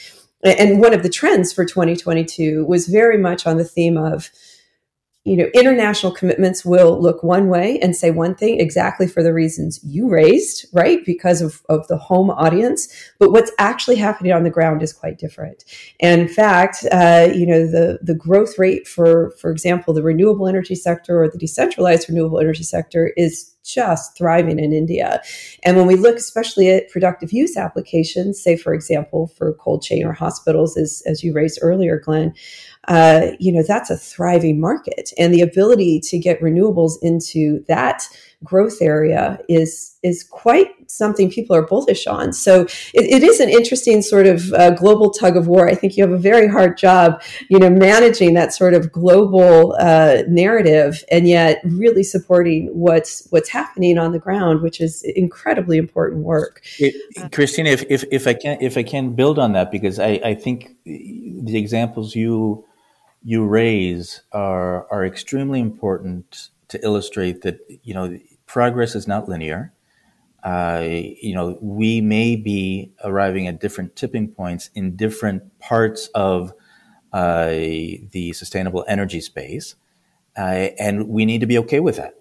and 0.45 0.81
one 0.81 0.93
of 0.93 1.03
the 1.03 1.09
trends 1.09 1.53
for 1.53 1.65
2022 1.65 2.65
was 2.67 2.87
very 2.87 3.19
much 3.19 3.47
on 3.47 3.57
the 3.57 3.65
theme 3.65 3.97
of 3.97 4.31
you 5.25 5.37
know 5.37 5.47
international 5.55 6.13
commitments 6.13 6.65
will 6.65 7.01
look 7.01 7.23
one 7.23 7.49
way 7.49 7.79
and 7.81 7.97
say 7.97 8.11
one 8.11 8.35
thing 8.35 8.61
exactly 8.61 9.07
for 9.07 9.23
the 9.23 9.33
reasons 9.33 9.81
you 9.83 10.09
raised 10.09 10.67
right 10.73 11.05
because 11.07 11.41
of, 11.41 11.63
of 11.69 11.87
the 11.89 11.97
home 11.97 12.31
audience 12.31 12.89
but 13.19 13.33
what's 13.33 13.51
actually 13.59 13.97
happening 13.97 14.33
on 14.33 14.45
the 14.45 14.51
ground 14.51 14.83
is 14.83 14.93
quite 14.93 15.19
different 15.19 15.65
and 16.01 16.21
in 16.21 16.29
fact 16.29 16.85
uh, 16.93 17.29
you 17.35 17.47
know 17.47 17.67
the 17.67 17.99
the 18.03 18.15
growth 18.15 18.59
rate 18.59 18.87
for 18.87 19.31
for 19.41 19.51
example 19.51 19.95
the 19.95 20.03
renewable 20.03 20.47
energy 20.47 20.75
sector 20.75 21.23
or 21.23 21.29
the 21.29 21.39
decentralized 21.39 22.09
renewable 22.09 22.39
energy 22.39 22.63
sector 22.63 23.13
is 23.17 23.55
just 23.65 24.17
thriving 24.17 24.59
in 24.59 24.73
India. 24.73 25.23
And 25.63 25.77
when 25.77 25.87
we 25.87 25.97
look 25.97 26.17
especially 26.17 26.71
at 26.71 26.91
productive 26.91 27.33
use 27.33 27.57
applications, 27.57 28.41
say, 28.41 28.57
for 28.57 28.75
example, 28.75 29.29
for 29.29 29.55
cold 29.55 29.83
chain 29.83 30.05
or 30.05 30.13
hospitals, 30.13 30.77
as, 30.77 31.03
as 31.07 31.25
you 31.25 31.33
raised 31.33 31.59
earlier, 31.63 31.99
Glenn, 31.99 32.35
uh, 32.89 33.29
you 33.39 33.53
know, 33.53 33.63
that's 33.63 33.91
a 33.91 33.97
thriving 33.97 34.61
market. 34.61 35.13
And 35.19 35.33
the 35.33 35.41
ability 35.41 36.01
to 36.01 36.19
get 36.19 36.41
renewables 36.41 36.95
into 37.03 37.65
that 37.69 38.09
growth 38.45 38.83
area 38.83 39.39
is 39.49 39.97
is 40.03 40.23
quite 40.23 40.69
something 40.91 41.31
people 41.31 41.57
are 41.57 41.63
bullish 41.63 42.07
on. 42.07 42.33
So 42.33 42.63
it, 42.93 43.05
it 43.05 43.23
is 43.23 43.41
an 43.41 43.49
interesting 43.49 44.03
sort 44.03 44.27
of 44.27 44.53
uh, 44.53 44.71
global 44.71 45.11
tug 45.11 45.37
of 45.37 45.47
war. 45.47 45.67
I 45.67 45.75
think 45.75 45.97
you 45.97 46.05
have 46.05 46.13
a 46.13 46.19
very 46.19 46.47
hard 46.47 46.77
job, 46.77 47.23
you 47.49 47.59
know, 47.59 47.71
managing 47.71 48.35
that 48.35 48.53
sort 48.53 48.75
of 48.75 48.93
global 48.93 49.75
uh, 49.81 50.23
narrative, 50.29 51.03
and 51.11 51.27
yet 51.27 51.61
really 51.65 52.03
supporting 52.03 52.69
what's 52.73 53.27
what's 53.31 53.49
happening 53.49 53.97
on 53.99 54.13
the 54.13 54.19
ground, 54.19 54.61
which 54.61 54.81
is 54.81 55.03
incredibly 55.17 55.79
important 55.79 56.23
work. 56.23 56.63
It, 56.79 56.95
Kristina, 57.33 57.69
if, 57.69 57.85
if 57.89 58.05
if 58.13 58.27
I 58.27 58.35
can 58.35 58.59
if 58.61 58.77
I 58.77 58.83
can 58.83 59.15
build 59.15 59.39
on 59.39 59.53
that 59.53 59.71
because 59.71 59.99
I, 59.99 60.21
I 60.23 60.35
think 60.35 60.77
the 60.85 61.57
examples 61.57 62.15
you 62.15 62.65
you 63.25 63.45
raise 63.45 64.23
are 64.33 64.87
are 64.93 65.05
extremely 65.05 65.61
important 65.61 66.51
to 66.69 66.83
illustrate 66.85 67.43
that 67.43 67.59
you 67.83 67.95
know 67.95 68.19
progress 68.47 68.95
is 68.95 69.09
not 69.09 69.29
linear. 69.29 69.73
Uh, 70.43 70.83
you 70.85 71.35
know, 71.35 71.59
we 71.63 72.03
may 72.03 72.37
be 72.37 72.93
arriving 73.03 73.47
at 73.47 73.59
different 73.61 73.97
tipping 73.97 74.29
points 74.29 74.69
in 74.75 74.95
different 74.95 75.59
parts 75.59 76.09
of 76.15 76.53
uh, 77.15 77.49
the 77.49 78.33
sustainable 78.35 78.85
energy 78.87 79.23
space, 79.23 79.75
uh, 80.37 80.69
and 80.79 81.09
we 81.09 81.25
need 81.25 81.41
to 81.41 81.47
be 81.47 81.57
okay 81.57 81.81
with 81.81 81.97
that. 81.97 82.21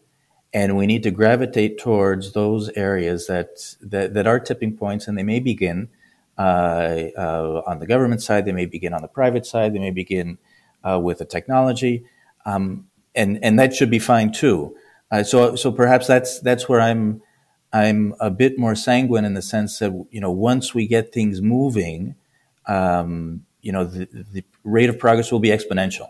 And 0.54 0.78
we 0.78 0.86
need 0.86 1.04
to 1.04 1.12
gravitate 1.12 1.80
towards 1.80 2.32
those 2.32 2.70
areas 2.70 3.28
that 3.28 3.76
that, 3.82 4.14
that 4.14 4.26
are 4.26 4.40
tipping 4.40 4.78
points, 4.78 5.08
and 5.08 5.18
they 5.18 5.24
may 5.24 5.40
begin 5.40 5.90
uh, 6.38 7.10
uh, 7.18 7.62
on 7.68 7.80
the 7.80 7.88
government 7.88 8.22
side, 8.22 8.46
they 8.46 8.52
may 8.52 8.66
begin 8.66 8.94
on 8.94 9.02
the 9.02 9.08
private 9.08 9.46
side, 9.46 9.74
they 9.74 9.80
may 9.80 9.92
begin 9.92 10.38
uh, 10.84 11.00
with 11.00 11.20
the 11.20 11.26
technology, 11.26 12.06
um, 12.46 12.88
and 13.16 13.44
and 13.44 13.60
that 13.60 13.74
should 13.76 13.90
be 13.90 14.00
fine 14.00 14.32
too. 14.32 14.76
Uh, 15.12 15.24
so 15.24 15.56
so 15.56 15.72
perhaps 15.72 16.08
that's 16.08 16.40
that's 16.40 16.68
where 16.68 16.82
I'm 16.82 17.22
I'm 17.72 18.16
a 18.20 18.30
bit 18.30 18.58
more 18.58 18.76
sanguine 18.76 19.26
in 19.26 19.34
the 19.34 19.42
sense 19.42 19.80
that 19.80 19.92
you 20.12 20.22
know 20.22 20.32
once 20.32 20.74
we 20.74 20.88
get 20.88 21.14
things 21.14 21.42
moving, 21.42 22.16
um, 22.68 23.46
you 23.62 23.72
know 23.72 23.86
the, 23.86 24.08
the 24.32 24.44
rate 24.64 24.90
of 24.90 25.00
progress 25.00 25.32
will 25.32 25.40
be 25.40 25.50
exponential, 25.50 26.10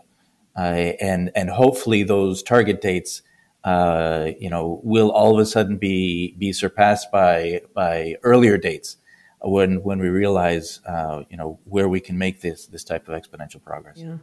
uh, 0.56 0.92
and 1.00 1.30
and 1.34 1.50
hopefully 1.50 2.02
those 2.02 2.42
target 2.42 2.80
dates. 2.80 3.22
Uh, 3.62 4.32
you 4.38 4.50
know, 4.50 4.78
will 4.84 5.10
all 5.10 5.32
of 5.32 5.38
a 5.40 5.46
sudden 5.46 5.78
be 5.78 6.34
be 6.38 6.52
surpassed 6.52 7.10
by 7.10 7.62
by 7.72 8.14
earlier 8.22 8.58
dates 8.58 8.98
when 9.44 9.82
when 9.82 9.98
we 9.98 10.08
realize 10.08 10.80
uh, 10.86 11.22
you 11.28 11.36
know 11.36 11.58
where 11.64 11.88
we 11.88 12.00
can 12.00 12.16
make 12.16 12.40
this 12.40 12.66
this 12.66 12.84
type 12.84 13.08
of 13.08 13.20
exponential 13.20 13.62
progress. 13.62 13.98
Yeah, 13.98 14.16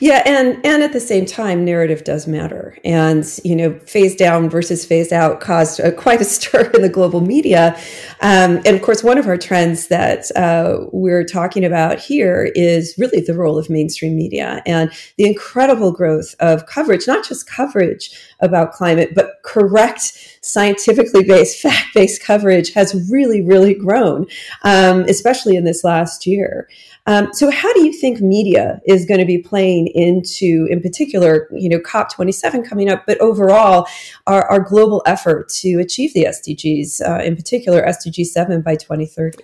yeah, 0.00 0.22
and 0.24 0.64
and 0.64 0.82
at 0.82 0.92
the 0.92 1.00
same 1.00 1.26
time, 1.26 1.64
narrative 1.64 2.04
does 2.04 2.26
matter, 2.26 2.78
and 2.84 3.24
you 3.44 3.56
know, 3.56 3.78
phase 3.80 4.14
down 4.14 4.48
versus 4.48 4.84
phase 4.84 5.12
out 5.12 5.40
caused 5.40 5.80
a, 5.80 5.92
quite 6.04 6.20
a 6.20 6.24
stir 6.24 6.70
in 6.74 6.82
the 6.82 6.88
global 6.88 7.20
media, 7.20 7.76
um, 8.20 8.60
and 8.64 8.68
of 8.68 8.82
course, 8.82 9.02
one 9.02 9.18
of 9.18 9.26
our 9.26 9.36
trends 9.36 9.88
that 9.88 10.30
uh, 10.36 10.86
we're 10.92 11.24
talking 11.24 11.64
about 11.64 11.98
here 11.98 12.52
is 12.54 12.94
really 12.98 13.20
the 13.20 13.34
role 13.34 13.58
of 13.58 13.68
mainstream 13.68 14.16
media 14.16 14.62
and 14.66 14.92
the 15.16 15.24
incredible 15.24 15.92
growth 15.92 16.34
of 16.40 16.66
coverage, 16.66 17.06
not 17.06 17.26
just 17.26 17.48
coverage 17.48 18.10
about 18.40 18.72
climate, 18.72 19.14
but 19.14 19.32
correct, 19.44 20.38
scientifically 20.42 21.24
based, 21.24 21.60
fact 21.62 21.94
based 21.94 22.22
coverage 22.22 22.72
has 22.72 23.10
really, 23.10 23.42
really 23.42 23.74
grown, 23.74 24.26
um, 24.62 25.00
especially 25.02 25.56
in 25.56 25.64
this 25.64 25.84
last 25.84 26.26
year. 26.26 26.68
Um, 27.06 27.32
so, 27.32 27.50
how 27.50 27.72
do 27.72 27.84
you 27.84 27.92
think 27.92 28.20
media 28.20 28.80
is 28.86 29.06
going 29.06 29.20
to 29.20 29.26
be 29.26 29.38
playing 29.38 29.88
into, 29.88 30.68
in 30.70 30.82
particular, 30.82 31.48
you 31.52 31.68
know, 31.68 31.78
COP27 31.78 32.68
coming 32.68 32.90
up, 32.90 33.04
but 33.06 33.18
overall, 33.18 33.86
our, 34.26 34.44
our 34.50 34.60
global 34.60 35.02
effort 35.06 35.48
to 35.60 35.78
achieve 35.78 36.12
the 36.12 36.24
SDGs, 36.24 37.00
uh, 37.00 37.22
in 37.22 37.34
particular 37.34 37.82
SDG 37.82 38.26
7 38.26 38.60
by 38.60 38.76
2030? 38.76 39.42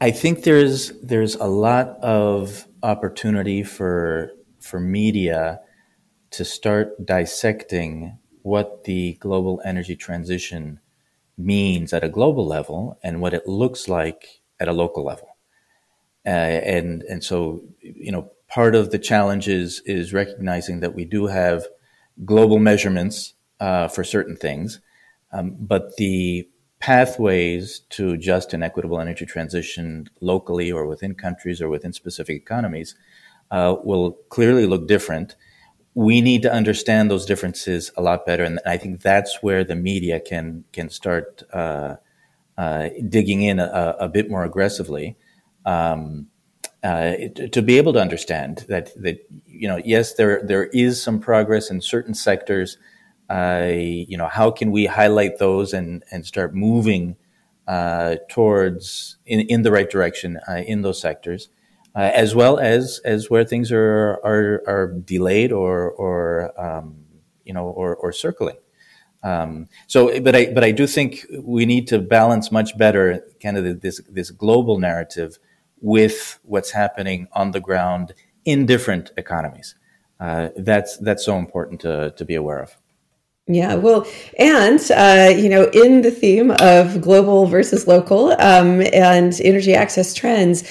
I 0.00 0.10
think 0.10 0.42
there's 0.42 0.92
there's 1.00 1.36
a 1.36 1.46
lot 1.46 1.88
of 2.02 2.68
opportunity 2.82 3.62
for 3.62 4.32
for 4.60 4.78
media 4.78 5.60
to 6.32 6.44
start 6.44 7.06
dissecting 7.06 8.18
what 8.46 8.84
the 8.84 9.14
global 9.14 9.60
energy 9.64 9.96
transition 9.96 10.78
means 11.36 11.92
at 11.92 12.04
a 12.04 12.08
global 12.18 12.46
level 12.46 12.98
and 13.02 13.20
what 13.20 13.34
it 13.34 13.48
looks 13.48 13.88
like 13.88 14.40
at 14.60 14.68
a 14.68 14.72
local 14.72 15.04
level. 15.04 15.36
Uh, 16.26 16.30
and 16.76 17.02
and 17.04 17.22
so 17.22 17.62
you 17.80 18.12
know 18.12 18.30
part 18.48 18.74
of 18.74 18.90
the 18.90 18.98
challenge 18.98 19.48
is 19.48 19.80
is 19.86 20.12
recognizing 20.12 20.80
that 20.80 20.94
we 20.94 21.04
do 21.04 21.26
have 21.26 21.66
global 22.24 22.58
measurements 22.58 23.34
uh, 23.60 23.88
for 23.88 24.04
certain 24.04 24.36
things, 24.36 24.80
um, 25.32 25.56
but 25.60 25.96
the 25.96 26.48
pathways 26.80 27.80
to 27.90 28.16
just 28.16 28.54
and 28.54 28.64
equitable 28.64 29.00
energy 29.00 29.26
transition 29.26 30.08
locally 30.20 30.70
or 30.70 30.86
within 30.86 31.14
countries 31.14 31.60
or 31.62 31.68
within 31.68 31.92
specific 31.92 32.36
economies 32.36 32.94
uh, 33.50 33.76
will 33.84 34.12
clearly 34.28 34.66
look 34.66 34.88
different. 34.88 35.36
We 35.96 36.20
need 36.20 36.42
to 36.42 36.52
understand 36.52 37.10
those 37.10 37.24
differences 37.24 37.90
a 37.96 38.02
lot 38.02 38.26
better, 38.26 38.44
and 38.44 38.60
I 38.66 38.76
think 38.76 39.00
that's 39.00 39.42
where 39.42 39.64
the 39.64 39.74
media 39.74 40.20
can 40.20 40.64
can 40.72 40.90
start 40.90 41.42
uh, 41.52 41.96
uh, 42.58 42.90
digging 43.08 43.42
in 43.42 43.58
a, 43.58 43.96
a, 43.98 44.08
bit 44.08 44.30
more 44.30 44.44
aggressively. 44.44 45.16
Um, 45.64 46.28
uh, 46.84 47.14
to 47.50 47.62
be 47.62 47.78
able 47.78 47.94
to 47.94 48.00
understand 48.00 48.66
that 48.68 48.92
that 49.02 49.26
you 49.46 49.66
know 49.66 49.80
yes 49.84 50.14
there 50.14 50.42
there 50.44 50.66
is 50.66 51.02
some 51.02 51.18
progress 51.18 51.70
in 51.70 51.80
certain 51.80 52.14
sectors 52.14 52.76
you 53.30 54.16
know, 54.16 54.28
how 54.28 54.50
can 54.50 54.70
we 54.70 54.86
highlight 54.86 55.38
those 55.38 55.72
and, 55.72 56.04
and 56.10 56.26
start 56.26 56.54
moving 56.54 57.16
uh, 57.66 58.16
towards 58.28 59.16
in, 59.26 59.40
in 59.40 59.62
the 59.62 59.72
right 59.72 59.90
direction 59.90 60.38
uh, 60.48 60.62
in 60.66 60.82
those 60.82 61.00
sectors, 61.00 61.48
uh, 61.96 62.10
as 62.14 62.34
well 62.34 62.58
as 62.58 63.00
as 63.04 63.30
where 63.30 63.44
things 63.44 63.72
are 63.72 64.20
are, 64.22 64.62
are 64.66 64.92
delayed 65.04 65.50
or 65.50 65.90
or 65.92 66.52
um, 66.60 66.96
you 67.44 67.54
know 67.54 67.66
or, 67.66 67.96
or 67.96 68.12
circling. 68.12 68.58
Um, 69.22 69.66
so, 69.86 70.20
but 70.20 70.36
I 70.36 70.52
but 70.52 70.62
I 70.62 70.72
do 70.72 70.86
think 70.86 71.26
we 71.42 71.64
need 71.64 71.88
to 71.88 71.98
balance 71.98 72.52
much 72.52 72.76
better 72.76 73.24
kind 73.42 73.56
of 73.56 73.80
this 73.80 74.00
this 74.10 74.30
global 74.30 74.78
narrative 74.78 75.38
with 75.80 76.38
what's 76.42 76.70
happening 76.70 77.28
on 77.32 77.50
the 77.52 77.60
ground 77.60 78.12
in 78.44 78.66
different 78.66 79.10
economies. 79.16 79.74
Uh, 80.20 80.50
that's 80.56 80.98
that's 80.98 81.24
so 81.24 81.38
important 81.38 81.80
to 81.80 82.12
to 82.16 82.24
be 82.24 82.34
aware 82.34 82.60
of. 82.60 82.76
Yeah, 83.48 83.76
well, 83.76 84.06
and 84.38 84.80
uh, 84.90 85.32
you 85.34 85.48
know, 85.48 85.70
in 85.72 86.02
the 86.02 86.10
theme 86.10 86.50
of 86.60 87.00
global 87.00 87.46
versus 87.46 87.86
local 87.86 88.32
um, 88.32 88.82
and 88.92 89.40
energy 89.40 89.72
access 89.72 90.14
trends, 90.14 90.64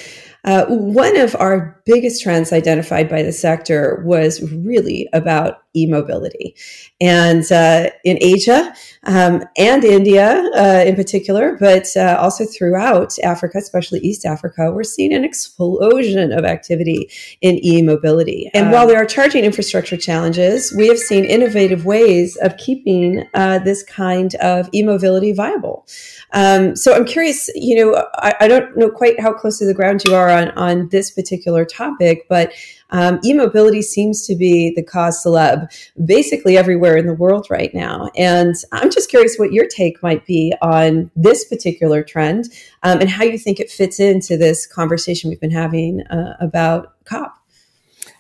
uh, 0.46 0.66
one 0.68 1.18
of 1.18 1.36
our 1.36 1.75
biggest 1.86 2.24
trends 2.24 2.52
identified 2.52 3.10
by 3.10 3.22
the 3.22 3.32
sector 3.32 4.02
was 4.06 4.42
really 4.52 5.08
about 5.14 5.60
e-mobility. 5.76 6.56
And 7.02 7.50
uh, 7.52 7.90
in 8.04 8.18
Asia 8.22 8.74
um, 9.04 9.44
and 9.58 9.84
India 9.84 10.50
uh, 10.56 10.84
in 10.86 10.96
particular, 10.96 11.58
but 11.60 11.88
uh, 11.96 12.18
also 12.20 12.46
throughout 12.46 13.20
Africa, 13.20 13.58
especially 13.58 14.00
East 14.00 14.26
Africa, 14.26 14.72
we're 14.72 14.84
seeing 14.84 15.14
an 15.14 15.24
explosion 15.24 16.32
of 16.32 16.46
activity 16.46 17.10
in 17.42 17.64
e-mobility. 17.64 18.50
And 18.54 18.68
um, 18.68 18.72
while 18.72 18.88
there 18.88 18.98
are 18.98 19.06
charging 19.06 19.44
infrastructure 19.44 19.98
challenges, 19.98 20.74
we 20.76 20.88
have 20.88 20.98
seen 20.98 21.26
innovative 21.26 21.86
ways 21.86 22.38
of 22.38 22.58
keeping 22.58 23.26
uh, 23.34 23.60
this 23.60 23.84
kind 23.84 24.34
of 24.36 24.70
e-mobility 24.74 25.34
viable. 25.34 25.86
Um, 26.32 26.76
so 26.76 26.94
I'm 26.94 27.06
curious, 27.06 27.50
you 27.56 27.76
know, 27.76 28.08
I, 28.16 28.36
I, 28.42 28.48
don't 28.48 28.76
know 28.76 28.90
quite 28.90 29.20
how 29.20 29.32
close 29.32 29.60
to 29.60 29.66
the 29.66 29.74
ground 29.74 30.04
you 30.06 30.16
are 30.16 30.30
on, 30.30 30.50
on 30.52 30.90
this 30.90 31.12
particular 31.12 31.64
topic, 31.76 32.26
but 32.30 32.52
um, 32.92 33.20
e-mobility 33.26 33.82
seems 33.82 34.26
to 34.28 34.36
be 34.36 34.74
the 34.76 34.84
cause 34.84 35.24
celeb 35.24 35.68
basically 36.06 36.58
everywhere 36.58 36.96
in 36.96 37.08
the 37.08 37.14
world 37.14 37.48
right 37.50 37.74
now. 37.74 38.10
And 38.16 38.56
I'm 38.72 38.92
just 38.92 39.10
curious 39.10 39.38
what 39.38 39.52
your 39.52 39.68
take 39.68 40.02
might 40.04 40.26
be 40.26 40.54
on 40.62 41.12
this 41.16 41.46
particular 41.46 42.04
trend 42.04 42.46
um, 42.84 43.02
and 43.02 43.10
how 43.10 43.24
you 43.24 43.38
think 43.38 43.60
it 43.60 43.70
fits 43.70 44.00
into 44.00 44.38
this 44.38 44.66
conversation 44.68 45.30
we've 45.30 45.42
been 45.42 45.52
having 45.52 46.02
uh, 46.08 46.38
about 46.40 46.94
COP. 47.06 47.36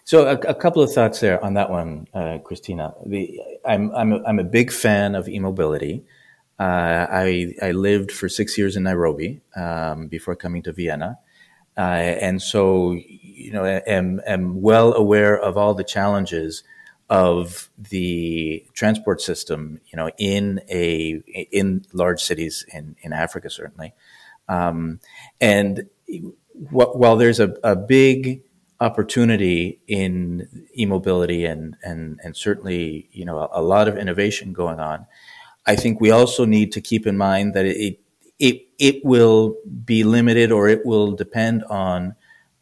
So 0.04 0.28
a, 0.28 0.34
a, 0.34 0.54
couple 0.54 0.84
of 0.84 0.94
thoughts 0.94 1.20
there 1.20 1.44
on 1.44 1.56
that 1.56 1.72
one, 1.72 2.08
uh, 2.14 2.38
Kristina. 2.44 2.94
The, 3.08 3.42
I'm, 3.66 3.92
I'm, 3.96 4.14
a, 4.14 4.24
I'm 4.24 4.38
a 4.38 4.44
big 4.44 4.72
fan 4.72 5.16
of 5.16 5.28
e-mobility. 5.28 6.06
Uh, 6.60 7.08
I, 7.10 7.54
I 7.62 7.72
lived 7.72 8.12
for 8.12 8.30
six 8.30 8.56
years 8.56 8.76
in 8.76 8.84
Nairobi 8.84 9.42
um, 9.56 10.08
before 10.08 10.36
coming 10.36 10.62
to 10.64 10.72
Vienna. 10.72 11.18
Uh, 11.76 11.82
and 12.22 12.42
so, 12.42 12.98
you 13.36 13.52
know, 13.52 13.66
am, 13.66 14.22
am 14.26 14.62
well 14.62 14.94
aware 14.94 15.38
of 15.38 15.58
all 15.58 15.74
the 15.74 15.84
challenges 15.84 16.64
of 17.10 17.70
the 17.78 18.66
transport 18.74 19.22
system, 19.22 19.80
you 19.88 19.98
know, 19.98 20.10
in 20.18 20.62
a 20.70 21.22
in 21.52 21.86
large 21.94 22.22
cities 22.22 22.66
in 22.74 22.96
in 23.02 23.14
Africa 23.14 23.50
certainly, 23.50 23.94
um, 24.48 25.00
and 25.40 25.88
while 26.70 27.16
there's 27.16 27.40
a, 27.40 27.54
a 27.64 27.76
big 27.76 28.42
opportunity 28.80 29.80
in 29.88 30.68
e-mobility 30.78 31.46
and 31.46 31.78
and 31.84 32.20
and 32.24 32.36
certainly 32.36 33.08
you 33.12 33.24
know 33.24 33.40
a, 33.40 33.50
a, 33.54 33.62
lot 33.62 33.88
of 33.88 33.98
innovation 33.98 34.52
going 34.52 34.80
on, 34.80 35.06
I 35.66 35.76
think 35.76 36.02
we 36.02 36.12
also 36.12 36.46
need 36.46 36.72
to 36.74 36.82
keep 36.82 37.06
in 37.06 37.18
mind 37.18 37.54
that 37.54 37.66
it 37.66 38.00
it 38.40 38.68
it 38.80 39.06
will 39.06 39.56
be 39.86 40.04
limited 40.04 40.52
or 40.52 40.68
it 40.68 40.86
will 40.86 41.12
depend 41.12 41.64
on 41.66 42.16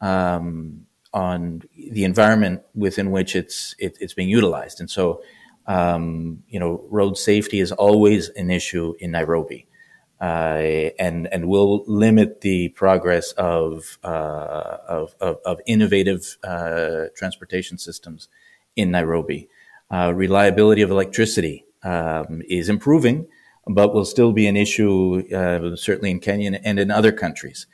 um, 0.03 0.85
on 1.13 1.63
the 1.75 2.03
environment 2.03 2.61
within 2.75 3.09
which 3.11 3.35
it's 3.35 3.75
it, 3.79 3.97
it's 4.01 4.13
being 4.13 4.29
utilized. 4.29 4.79
And 4.79 4.89
so, 4.89 5.23
um, 5.65 6.43
you 6.49 6.59
know, 6.59 6.85
road 6.89 7.17
safety 7.17 7.59
is 7.59 7.71
always 7.71 8.29
an 8.29 8.51
issue 8.51 8.95
in 8.99 9.11
Nairobi, 9.11 9.65
uh, 10.19 10.91
and 10.99 11.27
and 11.31 11.47
will 11.47 11.83
limit 11.87 12.41
the 12.41 12.69
progress 12.69 13.31
of 13.33 13.97
uh, 14.03 14.77
of, 14.87 15.15
of, 15.21 15.37
of, 15.45 15.61
innovative 15.65 16.37
uh, 16.43 17.05
transportation 17.15 17.77
systems 17.77 18.27
in 18.75 18.91
Nairobi. 18.91 19.47
Uh, 19.89 20.11
reliability 20.13 20.81
of 20.81 20.89
electricity 20.89 21.65
um, 21.83 22.41
is 22.49 22.67
improving, 22.67 23.27
but 23.67 23.93
will 23.93 24.05
still 24.05 24.33
be 24.33 24.47
an 24.47 24.57
issue, 24.57 25.23
uh, 25.33 25.75
certainly 25.75 26.09
in 26.11 26.19
Kenya 26.19 26.59
and 26.63 26.79
in 26.79 26.91
other 26.91 27.11
countries 27.11 27.67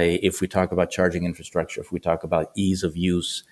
if 0.00 0.40
we 0.40 0.48
talk 0.48 0.72
about 0.72 0.90
charging 0.90 1.24
infrastructure, 1.24 1.80
if 1.80 1.92
we 1.92 2.00
talk 2.00 2.24
about 2.24 2.50
ease 2.54 2.82
of 2.82 2.96
use. 2.96 3.44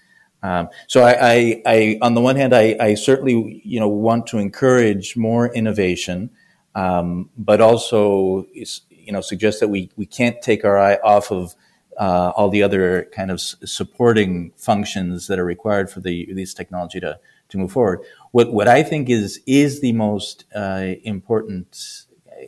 Um, 0.42 0.68
so 0.86 1.02
I, 1.02 1.16
I, 1.20 1.62
I, 1.66 1.98
on 2.00 2.14
the 2.14 2.20
one 2.20 2.36
hand, 2.36 2.54
I, 2.54 2.76
I, 2.80 2.94
certainly, 2.94 3.60
you 3.64 3.78
know, 3.78 3.88
want 3.88 4.26
to 4.28 4.38
encourage 4.38 5.16
more 5.16 5.52
innovation, 5.52 6.30
um, 6.74 7.28
but 7.36 7.60
also, 7.60 8.46
you 8.54 9.12
know, 9.12 9.20
suggest 9.20 9.60
that 9.60 9.68
we, 9.68 9.90
we 9.96 10.06
can't 10.06 10.40
take 10.40 10.64
our 10.64 10.78
eye 10.78 10.98
off 11.04 11.30
of 11.30 11.54
uh, 11.98 12.32
all 12.34 12.48
the 12.48 12.62
other 12.62 13.08
kind 13.12 13.30
of 13.30 13.40
supporting 13.40 14.52
functions 14.56 15.26
that 15.26 15.38
are 15.38 15.44
required 15.44 15.90
for 15.90 16.00
the 16.00 16.32
this 16.32 16.54
technology 16.54 16.98
to 16.98 17.18
to 17.50 17.58
move 17.58 17.72
forward. 17.72 18.00
What 18.30 18.52
what 18.52 18.68
I 18.68 18.82
think 18.82 19.10
is 19.10 19.40
is 19.46 19.80
the 19.80 19.92
most 19.92 20.44
uh, 20.54 20.94
important 21.04 22.06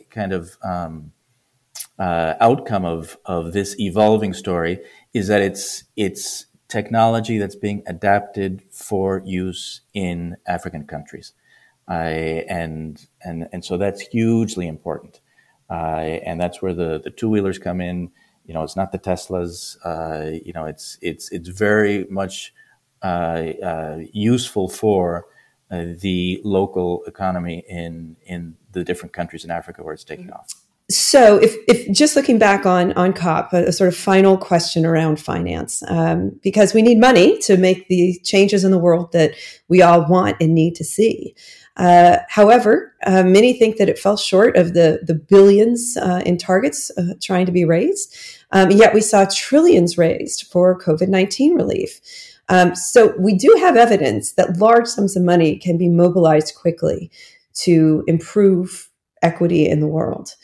kind 0.09 0.33
of 0.33 0.57
um, 0.63 1.11
uh, 1.99 2.33
outcome 2.39 2.85
of 2.85 3.17
of 3.25 3.53
this 3.53 3.79
evolving 3.79 4.33
story 4.33 4.79
is 5.13 5.27
that 5.27 5.41
it's 5.41 5.83
it's 5.95 6.47
technology 6.67 7.37
that's 7.37 7.55
being 7.55 7.83
adapted 7.85 8.63
for 8.71 9.21
use 9.25 9.81
in 9.93 10.35
African 10.47 10.85
countries, 10.85 11.33
uh, 11.87 11.91
and 12.49 13.07
and 13.21 13.47
and 13.51 13.63
so 13.63 13.77
that's 13.77 14.01
hugely 14.01 14.67
important, 14.67 15.21
uh, 15.69 16.19
and 16.25 16.41
that's 16.41 16.61
where 16.61 16.73
the 16.73 16.99
the 17.03 17.11
two 17.11 17.29
wheelers 17.29 17.59
come 17.59 17.79
in. 17.79 18.11
You 18.45 18.53
know, 18.53 18.63
it's 18.63 18.75
not 18.75 18.91
the 18.91 18.99
Teslas. 18.99 19.77
Uh, 19.85 20.39
you 20.43 20.53
know, 20.53 20.65
it's 20.65 20.97
it's 21.01 21.31
it's 21.31 21.49
very 21.49 22.05
much 22.09 22.53
uh, 23.03 23.53
uh, 23.63 23.99
useful 24.11 24.67
for 24.67 25.27
the 25.69 26.39
local 26.43 27.03
economy 27.05 27.63
in 27.67 28.15
in 28.25 28.55
the 28.71 28.83
different 28.83 29.11
countries 29.13 29.43
in 29.43 29.49
Africa 29.51 29.83
where 29.83 29.93
it's 29.93 30.03
taking 30.03 30.25
mm-hmm. 30.25 30.35
off 30.35 30.62
so 30.89 31.37
if, 31.37 31.55
if 31.67 31.89
just 31.95 32.15
looking 32.15 32.37
back 32.37 32.65
on 32.65 32.91
on 32.93 33.13
cop 33.13 33.53
a, 33.53 33.67
a 33.67 33.71
sort 33.71 33.87
of 33.87 33.95
final 33.95 34.37
question 34.37 34.85
around 34.85 35.19
finance 35.19 35.81
um, 35.87 36.37
because 36.41 36.73
we 36.73 36.81
need 36.81 36.99
money 36.99 37.39
to 37.39 37.55
make 37.57 37.87
the 37.87 38.19
changes 38.23 38.63
in 38.63 38.71
the 38.71 38.77
world 38.77 39.11
that 39.13 39.33
we 39.69 39.81
all 39.81 40.05
want 40.07 40.35
and 40.41 40.53
need 40.53 40.75
to 40.75 40.83
see. 40.83 41.35
Uh, 41.77 42.17
however 42.27 42.93
uh, 43.05 43.23
many 43.23 43.53
think 43.53 43.77
that 43.77 43.89
it 43.89 43.97
fell 43.97 44.17
short 44.17 44.57
of 44.57 44.73
the 44.73 44.99
the 45.03 45.15
billions 45.15 45.97
uh, 45.97 46.21
in 46.25 46.37
targets 46.37 46.91
uh, 46.97 47.13
trying 47.21 47.45
to 47.45 47.51
be 47.51 47.65
raised. 47.65 48.15
Um, 48.51 48.69
yet 48.69 48.93
we 48.93 49.01
saw 49.01 49.25
trillions 49.33 49.97
raised 49.97 50.47
for 50.51 50.77
covid-19 50.77 51.55
relief. 51.55 52.01
Um, 52.49 52.75
so 52.75 53.15
we 53.17 53.35
do 53.35 53.55
have 53.61 53.77
evidence 53.77 54.33
that 54.33 54.57
large 54.57 54.87
sums 54.87 55.15
of 55.15 55.23
money 55.23 55.55
can 55.57 55.77
be 55.77 55.87
mobilized 55.87 56.55
quickly 56.55 57.09
to 57.53 58.03
improve 58.05 58.89
equity 59.21 59.67
in 59.67 59.79
the 59.79 59.87
world 59.87 60.35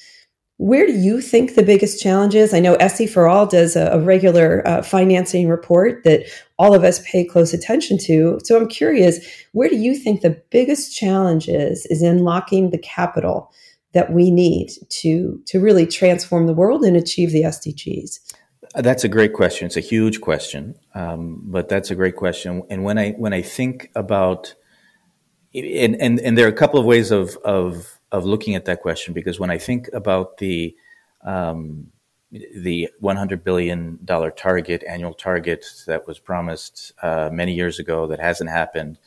where 0.59 0.85
do 0.85 0.91
you 0.91 1.21
think 1.21 1.55
the 1.55 1.63
biggest 1.63 2.01
challenge 2.01 2.35
is? 2.35 2.53
I 2.53 2.59
know 2.59 2.75
SE 2.75 3.07
for 3.07 3.29
All 3.29 3.45
does 3.45 3.77
a, 3.77 3.91
a 3.93 3.99
regular 4.01 4.61
uh, 4.67 4.81
financing 4.81 5.47
report 5.47 6.03
that 6.03 6.25
all 6.57 6.75
of 6.75 6.83
us 6.83 7.01
pay 7.09 7.23
close 7.23 7.53
attention 7.53 7.97
to. 7.99 8.41
So 8.43 8.57
I'm 8.57 8.67
curious, 8.67 9.25
where 9.53 9.69
do 9.69 9.77
you 9.77 9.95
think 9.95 10.19
the 10.19 10.41
biggest 10.49 10.93
challenge 10.93 11.47
is, 11.47 11.85
is 11.85 12.03
in 12.03 12.25
locking 12.25 12.71
the 12.71 12.77
capital 12.77 13.53
that 13.93 14.11
we 14.11 14.31
need 14.31 14.71
to, 14.89 15.41
to 15.45 15.61
really 15.61 15.87
transform 15.87 16.45
the 16.45 16.53
world 16.53 16.83
and 16.83 16.97
achieve 16.97 17.31
the 17.31 17.43
SDGs? 17.43 18.19
That's 18.75 19.05
a 19.05 19.09
great 19.09 19.31
question. 19.31 19.65
It's 19.65 19.77
a 19.77 19.81
huge 19.81 20.19
question, 20.19 20.75
um, 20.93 21.41
but 21.45 21.69
that's 21.69 21.89
a 21.89 21.95
great 21.95 22.17
question. 22.17 22.63
And 22.69 22.83
when 22.83 22.97
I 22.97 23.11
when 23.11 23.33
I 23.33 23.41
think 23.41 23.89
about, 23.95 24.53
and 25.55 25.95
and, 25.95 26.19
and 26.19 26.37
there 26.37 26.45
are 26.45 26.49
a 26.49 26.53
couple 26.53 26.79
of 26.79 26.85
ways 26.85 27.09
of 27.09 27.35
of 27.37 27.98
of 28.11 28.25
looking 28.25 28.55
at 28.55 28.65
that 28.65 28.81
question 28.81 29.13
because 29.13 29.39
when 29.39 29.49
I 29.49 29.57
think 29.57 29.89
about 29.93 30.37
the 30.37 30.75
um, 31.23 31.91
the 32.31 32.89
100 32.99 33.43
billion 33.43 33.97
dollar 34.05 34.29
target, 34.29 34.83
annual 34.87 35.13
target 35.13 35.65
that 35.87 36.07
was 36.07 36.19
promised 36.19 36.93
uh, 37.01 37.29
many 37.31 37.53
years 37.53 37.79
ago 37.79 38.07
that 38.07 38.19
hasn't 38.19 38.49
happened, 38.49 38.99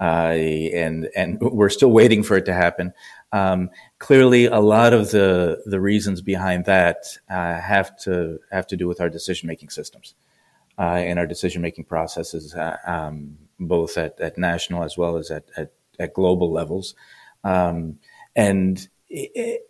uh, 0.00 0.34
and 0.34 1.08
and 1.16 1.40
we're 1.40 1.68
still 1.68 1.90
waiting 1.90 2.22
for 2.22 2.36
it 2.36 2.44
to 2.46 2.54
happen. 2.54 2.92
Um, 3.32 3.70
clearly, 3.98 4.46
a 4.46 4.60
lot 4.60 4.92
of 4.92 5.10
the 5.10 5.62
the 5.66 5.80
reasons 5.80 6.22
behind 6.22 6.64
that 6.66 7.18
uh, 7.28 7.60
have 7.60 7.96
to 8.00 8.38
have 8.52 8.66
to 8.68 8.76
do 8.76 8.86
with 8.86 9.00
our 9.00 9.10
decision 9.10 9.46
making 9.46 9.70
systems 9.70 10.14
uh, 10.80 10.94
and 10.94 11.18
our 11.18 11.26
decision 11.26 11.60
making 11.60 11.84
processes, 11.84 12.54
uh, 12.54 12.76
um, 12.86 13.36
both 13.58 13.98
at, 13.98 14.18
at 14.18 14.38
national 14.38 14.82
as 14.82 14.96
well 14.96 15.18
as 15.18 15.30
at, 15.30 15.44
at, 15.58 15.72
at 15.98 16.14
global 16.14 16.50
levels, 16.50 16.94
um, 17.44 17.98
and 18.36 18.88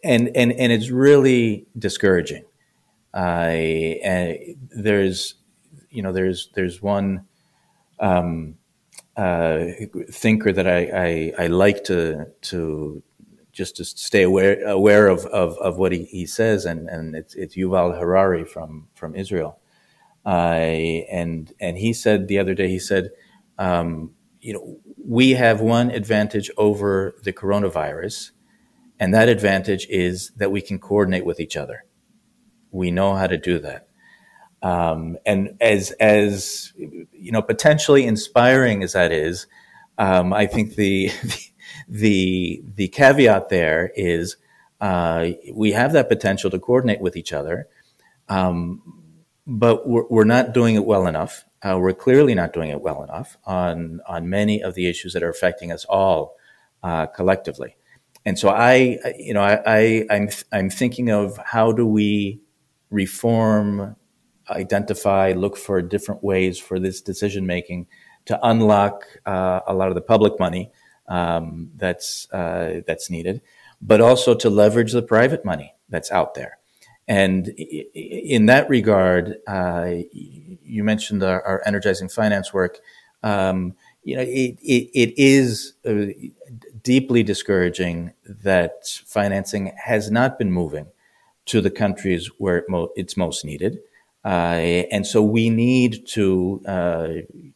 and 0.04 0.28
and 0.34 0.52
and 0.52 0.72
it's 0.72 0.90
really 0.90 1.66
discouraging. 1.78 2.44
Uh, 3.12 4.34
there's, 4.70 5.34
you 5.90 6.02
know, 6.02 6.12
there's 6.12 6.50
there's 6.54 6.80
one 6.80 7.26
um, 7.98 8.56
uh, 9.16 9.66
thinker 10.10 10.52
that 10.52 10.66
I, 10.66 11.32
I, 11.38 11.44
I 11.44 11.46
like 11.48 11.84
to 11.84 12.26
to 12.42 13.02
just 13.52 13.76
to 13.76 13.84
stay 13.84 14.22
aware 14.22 14.64
aware 14.66 15.08
of 15.08 15.26
of, 15.26 15.58
of 15.58 15.76
what 15.76 15.92
he, 15.92 16.04
he 16.04 16.26
says, 16.26 16.64
and 16.64 16.88
and 16.88 17.16
it's 17.16 17.34
it's 17.34 17.56
Yuval 17.56 17.98
Harari 17.98 18.44
from 18.44 18.88
from 18.94 19.14
Israel, 19.14 19.58
uh, 20.24 20.28
and 20.28 21.52
and 21.60 21.78
he 21.78 21.92
said 21.92 22.28
the 22.28 22.38
other 22.38 22.54
day 22.54 22.68
he 22.68 22.78
said, 22.78 23.10
um, 23.58 24.14
you 24.40 24.52
know, 24.52 24.78
we 25.04 25.32
have 25.32 25.60
one 25.60 25.90
advantage 25.90 26.50
over 26.56 27.14
the 27.24 27.32
coronavirus, 27.32 28.30
and 29.00 29.14
that 29.14 29.30
advantage 29.30 29.86
is 29.88 30.30
that 30.36 30.52
we 30.52 30.60
can 30.60 30.78
coordinate 30.78 31.24
with 31.24 31.40
each 31.40 31.56
other. 31.56 31.84
We 32.70 32.90
know 32.90 33.14
how 33.14 33.26
to 33.26 33.38
do 33.38 33.58
that. 33.60 33.88
Um, 34.62 35.16
and 35.24 35.56
as 35.60 35.90
as 35.92 36.74
you 36.76 37.32
know, 37.32 37.40
potentially 37.40 38.04
inspiring 38.04 38.82
as 38.82 38.92
that 38.92 39.10
is, 39.10 39.46
um, 39.96 40.34
I 40.34 40.46
think 40.46 40.74
the, 40.74 41.10
the 41.88 42.62
the 42.76 42.88
caveat 42.88 43.48
there 43.48 43.90
is 43.96 44.36
uh, 44.82 45.30
we 45.54 45.72
have 45.72 45.94
that 45.94 46.10
potential 46.10 46.50
to 46.50 46.58
coordinate 46.58 47.00
with 47.00 47.16
each 47.16 47.32
other, 47.32 47.68
um, 48.28 48.82
but 49.46 49.88
we're, 49.88 50.06
we're, 50.10 50.24
not 50.24 50.52
doing 50.52 50.74
it 50.74 50.84
well 50.84 51.06
enough. 51.06 51.44
Uh, 51.62 51.78
we're 51.78 51.92
clearly 51.94 52.34
not 52.34 52.52
doing 52.52 52.68
it 52.68 52.82
well 52.82 53.02
enough 53.02 53.38
on 53.46 54.00
on 54.06 54.28
many 54.28 54.62
of 54.62 54.74
the 54.74 54.86
issues 54.86 55.14
that 55.14 55.22
are 55.22 55.30
affecting 55.30 55.72
us 55.72 55.86
all 55.86 56.36
uh, 56.82 57.06
collectively. 57.06 57.76
And 58.24 58.38
so 58.38 58.50
I, 58.50 58.98
you 59.18 59.34
know, 59.34 59.42
I, 59.42 59.60
I 59.66 60.06
I'm 60.10 60.28
I'm 60.52 60.70
thinking 60.70 61.10
of 61.10 61.38
how 61.38 61.72
do 61.72 61.86
we 61.86 62.40
reform, 62.90 63.96
identify, 64.50 65.32
look 65.32 65.56
for 65.56 65.80
different 65.80 66.22
ways 66.22 66.58
for 66.58 66.78
this 66.78 67.00
decision 67.00 67.46
making 67.46 67.86
to 68.26 68.38
unlock 68.42 69.04
uh, 69.26 69.60
a 69.66 69.74
lot 69.74 69.88
of 69.88 69.94
the 69.94 70.00
public 70.00 70.38
money 70.38 70.70
um, 71.08 71.70
that's 71.76 72.30
uh, 72.32 72.80
that's 72.86 73.10
needed, 73.10 73.40
but 73.80 74.00
also 74.00 74.34
to 74.34 74.50
leverage 74.50 74.92
the 74.92 75.02
private 75.02 75.44
money 75.44 75.74
that's 75.88 76.10
out 76.10 76.34
there. 76.34 76.58
And 77.08 77.48
in 77.48 78.46
that 78.46 78.68
regard, 78.68 79.38
uh, 79.48 79.94
you 80.12 80.84
mentioned 80.84 81.24
our, 81.24 81.44
our, 81.44 81.62
energizing 81.66 82.08
finance 82.08 82.52
work. 82.52 82.78
Um, 83.24 83.74
you 84.02 84.16
know, 84.16 84.22
it, 84.22 84.58
it, 84.62 84.90
it 84.94 85.14
is 85.18 85.74
uh, 85.86 86.06
deeply 86.82 87.22
discouraging 87.22 88.12
that 88.24 88.86
financing 89.06 89.72
has 89.84 90.10
not 90.10 90.38
been 90.38 90.52
moving 90.52 90.86
to 91.46 91.60
the 91.60 91.70
countries 91.70 92.30
where 92.38 92.58
it 92.58 92.64
mo- 92.68 92.90
it's 92.96 93.16
most 93.16 93.44
needed. 93.44 93.78
Uh, 94.24 94.86
and 94.92 95.06
so 95.06 95.22
we 95.22 95.50
need 95.50 96.06
to, 96.06 96.60
uh, 96.66 97.08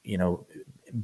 you 0.02 0.18
know, 0.18 0.46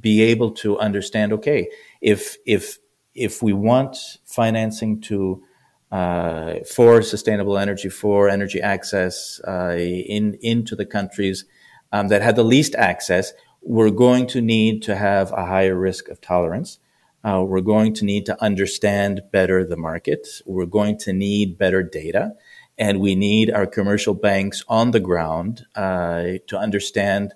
be 0.00 0.22
able 0.22 0.50
to 0.52 0.78
understand. 0.78 1.32
Okay, 1.32 1.68
if 2.00 2.36
if 2.46 2.78
if 3.14 3.42
we 3.42 3.52
want 3.52 3.96
financing 4.24 5.00
to 5.02 5.42
uh, 5.90 6.56
for 6.72 7.02
sustainable 7.02 7.58
energy, 7.58 7.88
for 7.88 8.28
energy 8.28 8.60
access 8.60 9.40
uh, 9.46 9.76
in 9.76 10.38
into 10.40 10.76
the 10.76 10.86
countries 10.86 11.44
um, 11.92 12.08
that 12.08 12.22
had 12.22 12.36
the 12.36 12.44
least 12.44 12.74
access, 12.76 13.32
we're 13.62 13.90
going 13.90 14.26
to 14.28 14.40
need 14.40 14.82
to 14.82 14.96
have 14.96 15.32
a 15.32 15.46
higher 15.46 15.76
risk 15.76 16.08
of 16.08 16.20
tolerance. 16.20 16.78
Uh, 17.22 17.44
we're 17.46 17.60
going 17.60 17.92
to 17.94 18.04
need 18.04 18.24
to 18.26 18.42
understand 18.42 19.20
better 19.30 19.64
the 19.64 19.76
market. 19.76 20.26
We're 20.46 20.66
going 20.66 20.98
to 21.00 21.12
need 21.12 21.58
better 21.58 21.82
data 21.82 22.34
and 22.78 22.98
we 22.98 23.14
need 23.14 23.50
our 23.50 23.66
commercial 23.66 24.14
banks 24.14 24.64
on 24.66 24.90
the 24.92 25.00
ground 25.00 25.66
uh, 25.76 26.38
to 26.46 26.58
understand 26.58 27.34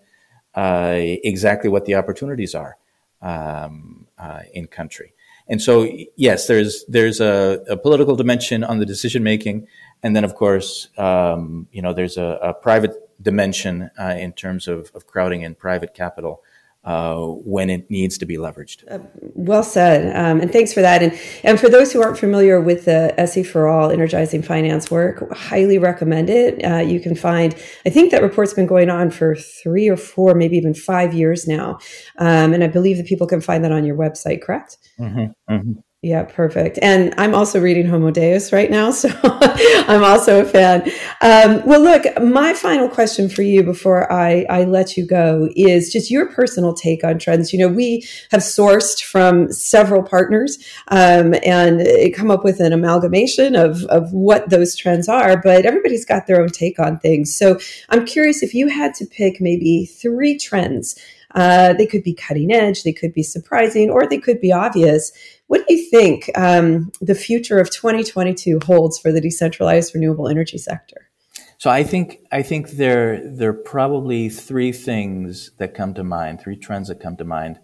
uh, 0.55 0.95
exactly 0.97 1.69
what 1.69 1.85
the 1.85 1.95
opportunities 1.95 2.55
are 2.55 2.79
um, 3.21 4.07
uh, 4.19 4.41
in 4.55 4.67
country. 4.67 5.13
And 5.47 5.61
so, 5.61 5.87
yes, 6.17 6.47
there's 6.47 6.87
there's 6.89 7.21
a, 7.21 7.63
a, 7.69 7.77
political 7.77 8.17
dimension 8.17 8.65
on 8.65 8.79
the 8.79 8.87
decision 8.87 9.23
making, 9.23 9.67
and 10.03 10.17
then 10.17 10.25
of 10.25 10.35
course, 10.35 10.89
um, 10.97 11.69
you 11.71 11.83
know, 11.83 11.93
there's 11.93 12.17
a, 12.17 12.39
a 12.43 12.55
private 12.55 13.04
dimension 13.20 13.90
uh, 13.98 14.14
in 14.18 14.33
terms 14.33 14.68
of, 14.68 14.90
of 14.94 15.07
crowding 15.07 15.42
in 15.42 15.55
private 15.55 15.94
capital 15.94 16.42
uh, 16.85 17.16
when 17.16 17.70
it 17.70 17.90
needs 17.90 18.18
to 18.18 18.27
be 18.27 18.37
leveraged. 18.37 18.85
Uh, 18.90 18.98
well 19.35 19.62
said, 19.62 20.14
um, 20.14 20.40
and 20.40 20.53
thanks 20.53 20.72
for 20.72 20.83
that. 20.83 21.03
And 21.03 21.18
and 21.42 21.59
for 21.59 21.68
those 21.68 21.92
who 21.92 22.03
aren't 22.03 22.18
familiar 22.18 22.61
with 22.61 22.85
the 22.85 23.18
SE 23.20 23.42
for 23.42 23.68
All 23.68 23.90
energizing 23.90 24.42
finance 24.42 24.90
work, 24.90 25.33
highly 25.33 25.79
recommend 25.79 26.29
it. 26.29 26.62
Uh, 26.62 26.77
you 26.77 27.00
can 27.00 27.14
find, 27.14 27.55
I 27.87 27.90
think 27.90 28.11
that 28.11 28.22
report's 28.22 28.53
been 28.53 28.66
going 28.66 28.90
on 28.90 29.11
for 29.11 29.35
three 29.35 29.88
or 29.88 29.96
four, 29.96 30.35
maybe 30.35 30.57
even 30.57 30.74
five 30.74 31.14
years 31.14 31.48
now, 31.48 31.79
um, 32.18 32.53
and 32.53 32.62
I 32.62 32.66
believe 32.66 32.98
that 32.98 33.07
people 33.07 33.27
can 33.27 33.40
find 33.40 33.64
that 33.64 33.72
on 33.72 33.87
your 33.87 33.96
website. 33.96 34.42
Correct? 34.42 34.77
Mm-hmm, 35.00 35.55
mm-hmm. 35.55 35.72
Yeah, 36.05 36.25
perfect. 36.25 36.79
And 36.83 37.14
I'm 37.17 37.35
also 37.35 37.59
reading 37.59 37.87
Homo 37.87 38.11
Deus 38.11 38.53
right 38.53 38.71
now, 38.71 38.90
so 38.90 39.09
I'm 39.23 40.05
also 40.05 40.43
a 40.43 40.45
fan. 40.45 40.83
Um, 41.23 41.64
well, 41.64 41.81
look, 41.81 42.05
my 42.23 42.53
final 42.53 42.90
question 42.90 43.31
for 43.31 43.40
you 43.40 43.62
before 43.62 44.12
I, 44.12 44.45
I 44.51 44.64
let 44.64 44.99
you 44.99 45.07
go 45.07 45.49
is 45.57 45.90
just 45.90 46.11
your 46.11 46.27
personal 46.31 46.75
take 46.75 47.05
on 47.05 47.19
trends. 47.19 47.55
You 47.55 47.61
know, 47.61 47.69
we 47.69 48.07
have 48.33 48.43
sourced 48.43 49.03
from 49.03 49.51
several 49.51 50.03
partners 50.03 50.59
um, 50.88 51.35
and 51.43 51.88
come 52.14 52.31
up 52.31 52.45
with 52.45 52.61
an 52.61 52.75
amalgamation 52.75 53.57
of, 53.57 53.85
of 53.85 54.12
what 54.12 54.51
those 54.51 54.77
trends 54.77 55.09
are, 55.09 55.40
but 55.40 55.64
everybody's 55.64 56.05
got 56.05 56.27
their 56.27 56.43
own 56.43 56.51
take 56.51 56.79
on 56.79 56.99
things. 56.99 57.35
So 57.35 57.59
I'm 57.88 58.05
curious 58.05 58.43
if 58.43 58.53
you 58.53 58.69
had 58.69 58.93
to 58.97 59.07
pick 59.07 59.40
maybe 59.40 59.87
three 59.87 60.37
trends 60.37 60.97
uh, 61.35 61.73
they 61.73 61.87
could 61.87 62.03
be 62.03 62.14
cutting 62.14 62.53
edge, 62.53 62.85
they 62.85 62.93
could 62.93 63.12
be 63.12 63.23
surprising, 63.23 63.90
or 63.90 64.07
they 64.07 64.19
could 64.19 64.40
be 64.40 64.53
obvious 64.53 65.12
what 65.47 65.67
do 65.67 65.75
you 65.75 65.91
think 65.91 66.31
um, 66.37 66.91
the 67.01 67.15
future 67.15 67.59
of 67.59 67.71
2022 67.71 68.61
holds 68.65 68.99
for 68.99 69.13
the 69.13 69.21
decentralized 69.21 69.95
renewable 69.95 70.29
energy 70.29 70.59
sector? 70.59 71.11
So 71.59 71.71
I 71.71 71.83
think 71.83 72.21
I 72.33 72.43
think 72.43 72.73
there 72.73 73.23
there 73.25 73.51
are 73.51 73.55
probably 73.55 74.29
three 74.29 74.73
things 74.73 75.53
that 75.59 75.75
come 75.75 75.95
to 75.95 76.05
mind, 76.05 76.41
three 76.41 76.57
trends 76.57 76.89
that 76.89 77.01
come 77.01 77.17
to 77.17 77.25
mind. 77.25 77.59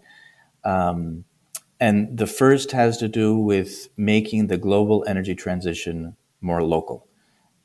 Um, 0.63 1.25
and 1.79 2.15
the 2.15 2.27
first 2.27 2.71
has 2.73 2.97
to 2.99 3.07
do 3.07 3.35
with 3.35 3.89
making 3.97 4.47
the 4.47 4.57
global 4.57 5.03
energy 5.07 5.33
transition 5.33 6.15
more 6.39 6.63
local. 6.63 7.07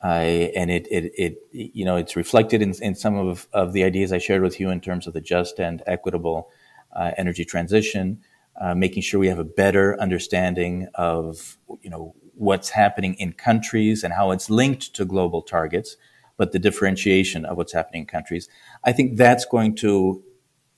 Uh, 0.02 0.52
and 0.56 0.70
it, 0.70 0.86
it, 0.90 1.12
it, 1.16 1.38
you 1.52 1.84
know, 1.84 1.96
it's 1.96 2.16
reflected 2.16 2.62
in, 2.62 2.74
in 2.80 2.94
some 2.94 3.14
of, 3.14 3.46
of 3.52 3.72
the 3.72 3.84
ideas 3.84 4.12
I 4.12 4.18
shared 4.18 4.42
with 4.42 4.58
you 4.58 4.70
in 4.70 4.80
terms 4.80 5.06
of 5.06 5.12
the 5.12 5.20
just 5.20 5.58
and 5.58 5.82
equitable 5.86 6.48
uh, 6.94 7.10
energy 7.18 7.44
transition, 7.44 8.22
uh, 8.60 8.74
making 8.74 9.02
sure 9.02 9.20
we 9.20 9.28
have 9.28 9.38
a 9.38 9.44
better 9.44 10.00
understanding 10.00 10.88
of 10.94 11.58
you 11.82 11.90
know 11.90 12.14
what's 12.34 12.70
happening 12.70 13.14
in 13.14 13.32
countries 13.32 14.04
and 14.04 14.12
how 14.12 14.30
it's 14.30 14.50
linked 14.50 14.94
to 14.94 15.04
global 15.04 15.42
targets, 15.42 15.96
but 16.36 16.52
the 16.52 16.58
differentiation 16.58 17.44
of 17.46 17.56
what's 17.56 17.72
happening 17.72 18.02
in 18.02 18.06
countries. 18.06 18.48
I 18.84 18.92
think 18.92 19.16
that's 19.16 19.44
going 19.44 19.74
to 19.76 20.22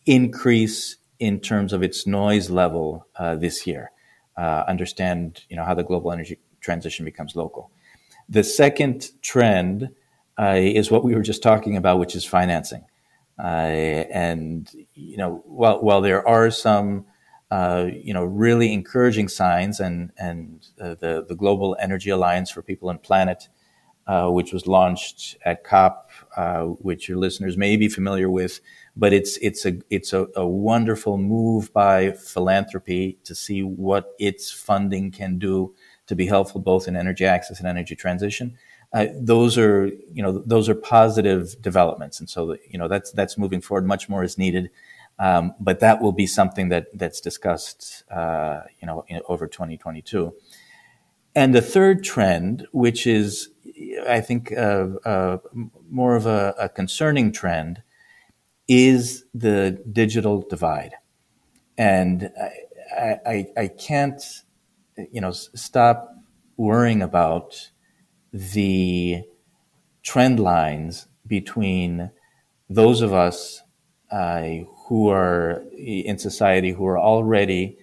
increase 0.07 0.97
in 1.19 1.41
terms 1.41 1.73
of 1.73 1.83
its 1.83 2.07
noise 2.07 2.49
level 2.49 3.07
uh, 3.17 3.35
this 3.35 3.67
year. 3.67 3.91
Uh, 4.37 4.65
understand 4.69 5.45
you 5.49 5.57
know 5.57 5.65
how 5.65 5.75
the 5.75 5.83
global 5.83 6.13
energy 6.13 6.39
transition 6.61 7.05
becomes 7.05 7.35
local. 7.35 7.71
The 8.29 8.45
second 8.45 9.11
trend 9.23 9.91
uh, 10.39 10.57
is 10.57 10.91
what 10.91 11.03
we 11.03 11.15
were 11.15 11.23
just 11.23 11.43
talking 11.43 11.77
about, 11.77 11.99
which 11.99 12.15
is 12.15 12.25
financing. 12.25 12.85
Uh, 13.39 14.05
and 14.13 14.71
you 14.95 15.17
know, 15.17 15.43
while 15.47 15.81
while 15.81 16.01
there 16.01 16.27
are 16.27 16.51
some 16.51 17.07
uh, 17.51 17.89
you 17.93 18.13
know, 18.13 18.25
really 18.25 18.73
encouraging 18.73 19.29
signs, 19.29 19.81
and 19.81 20.13
and 20.19 20.67
uh, 20.81 20.95
the 20.95 21.25
the 21.27 21.35
Global 21.35 21.77
Energy 21.81 22.11
Alliance 22.11 22.51
for 22.51 22.63
People 22.63 22.91
and 22.91 23.03
Planet, 23.03 23.49
uh, 24.07 24.29
which 24.29 24.53
was 24.53 24.67
launched 24.67 25.37
at 25.45 25.65
COP, 25.65 26.11
uh, 26.37 26.63
which 26.63 27.09
your 27.09 27.19
listeners 27.19 27.57
may 27.57 27.77
be 27.77 27.89
familiar 27.89 28.29
with, 28.31 28.61
but 28.97 29.13
it's 29.13 29.37
it's 29.39 29.65
a 29.65 29.79
it's 29.91 30.13
a, 30.13 30.27
a, 30.35 30.47
wonderful 30.47 31.19
move 31.19 31.73
by 31.73 32.13
philanthropy 32.13 33.19
to 33.25 33.35
see 33.35 33.63
what 33.63 34.15
its 34.19 34.51
funding 34.51 35.11
can 35.11 35.39
do 35.39 35.75
to 36.07 36.17
be 36.17 36.27
helpful 36.27 36.61
both 36.61 36.89
in 36.89 36.97
energy 36.97 37.25
access 37.25 37.59
and 37.59 37.69
energy 37.69 37.95
transition. 37.95 38.57
Uh, 38.95 39.07
those 39.15 39.59
are 39.59 39.87
you 40.13 40.23
know 40.23 40.43
those 40.47 40.69
are 40.69 40.75
positive 40.75 41.61
developments, 41.61 42.19
and 42.19 42.31
so 42.31 42.57
you 42.69 42.79
know 42.79 42.89
that's 42.89 43.13
that's 43.13 43.37
moving 43.37 43.61
forward. 43.61 43.87
Much 43.87 44.09
more 44.09 44.25
is 44.25 44.39
needed, 44.39 44.71
um, 45.19 45.55
but 45.59 45.81
that 45.81 46.01
will 46.01 46.13
be 46.13 46.27
something 46.27 46.69
that 46.69 46.87
that's 46.95 47.21
discussed 47.21 48.05
uh, 48.11 48.61
you 48.81 48.87
know 48.87 49.05
in, 49.09 49.21
over 49.29 49.47
2022. 49.47 50.33
And 51.35 51.55
the 51.55 51.63
third 51.63 52.05
trend, 52.05 52.67
which 52.73 53.07
is 53.07 53.51
I 54.09 54.21
think 54.21 54.53
uh, 54.53 54.89
uh 55.05 55.39
more 55.91 56.17
of 56.17 56.27
a, 56.27 56.55
a 56.59 56.69
concerning 56.69 57.33
trend, 57.33 57.83
is 58.67 59.25
the 59.35 59.83
digital 59.91 60.43
divide, 60.49 60.95
and 61.77 62.31
I, 62.97 63.17
I, 63.27 63.47
I 63.57 63.69
can't 63.69 64.23
you 65.13 65.21
know 65.21 65.33
stop 65.33 66.15
worrying 66.57 67.03
about 67.03 67.71
the 68.33 69.23
trend 70.03 70.41
lines 70.41 71.07
between 71.27 72.11
those 72.69 73.01
of 73.01 73.13
us 73.13 73.63
uh, 74.11 74.49
who 74.89 75.11
are 75.11 75.65
in 75.77 76.19
society 76.19 76.73
who 76.73 76.87
are 76.87 76.99
already 76.99 77.77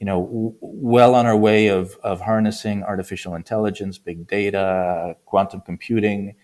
you 0.00 0.06
know 0.06 0.22
w- 0.24 0.54
well 0.60 1.14
on 1.14 1.26
our 1.26 1.36
way 1.36 1.68
of, 1.68 1.96
of 2.02 2.22
harnessing 2.22 2.82
artificial 2.82 3.34
intelligence 3.34 3.98
big 3.98 4.26
data 4.26 5.16
quantum 5.26 5.60
computing 5.60 6.34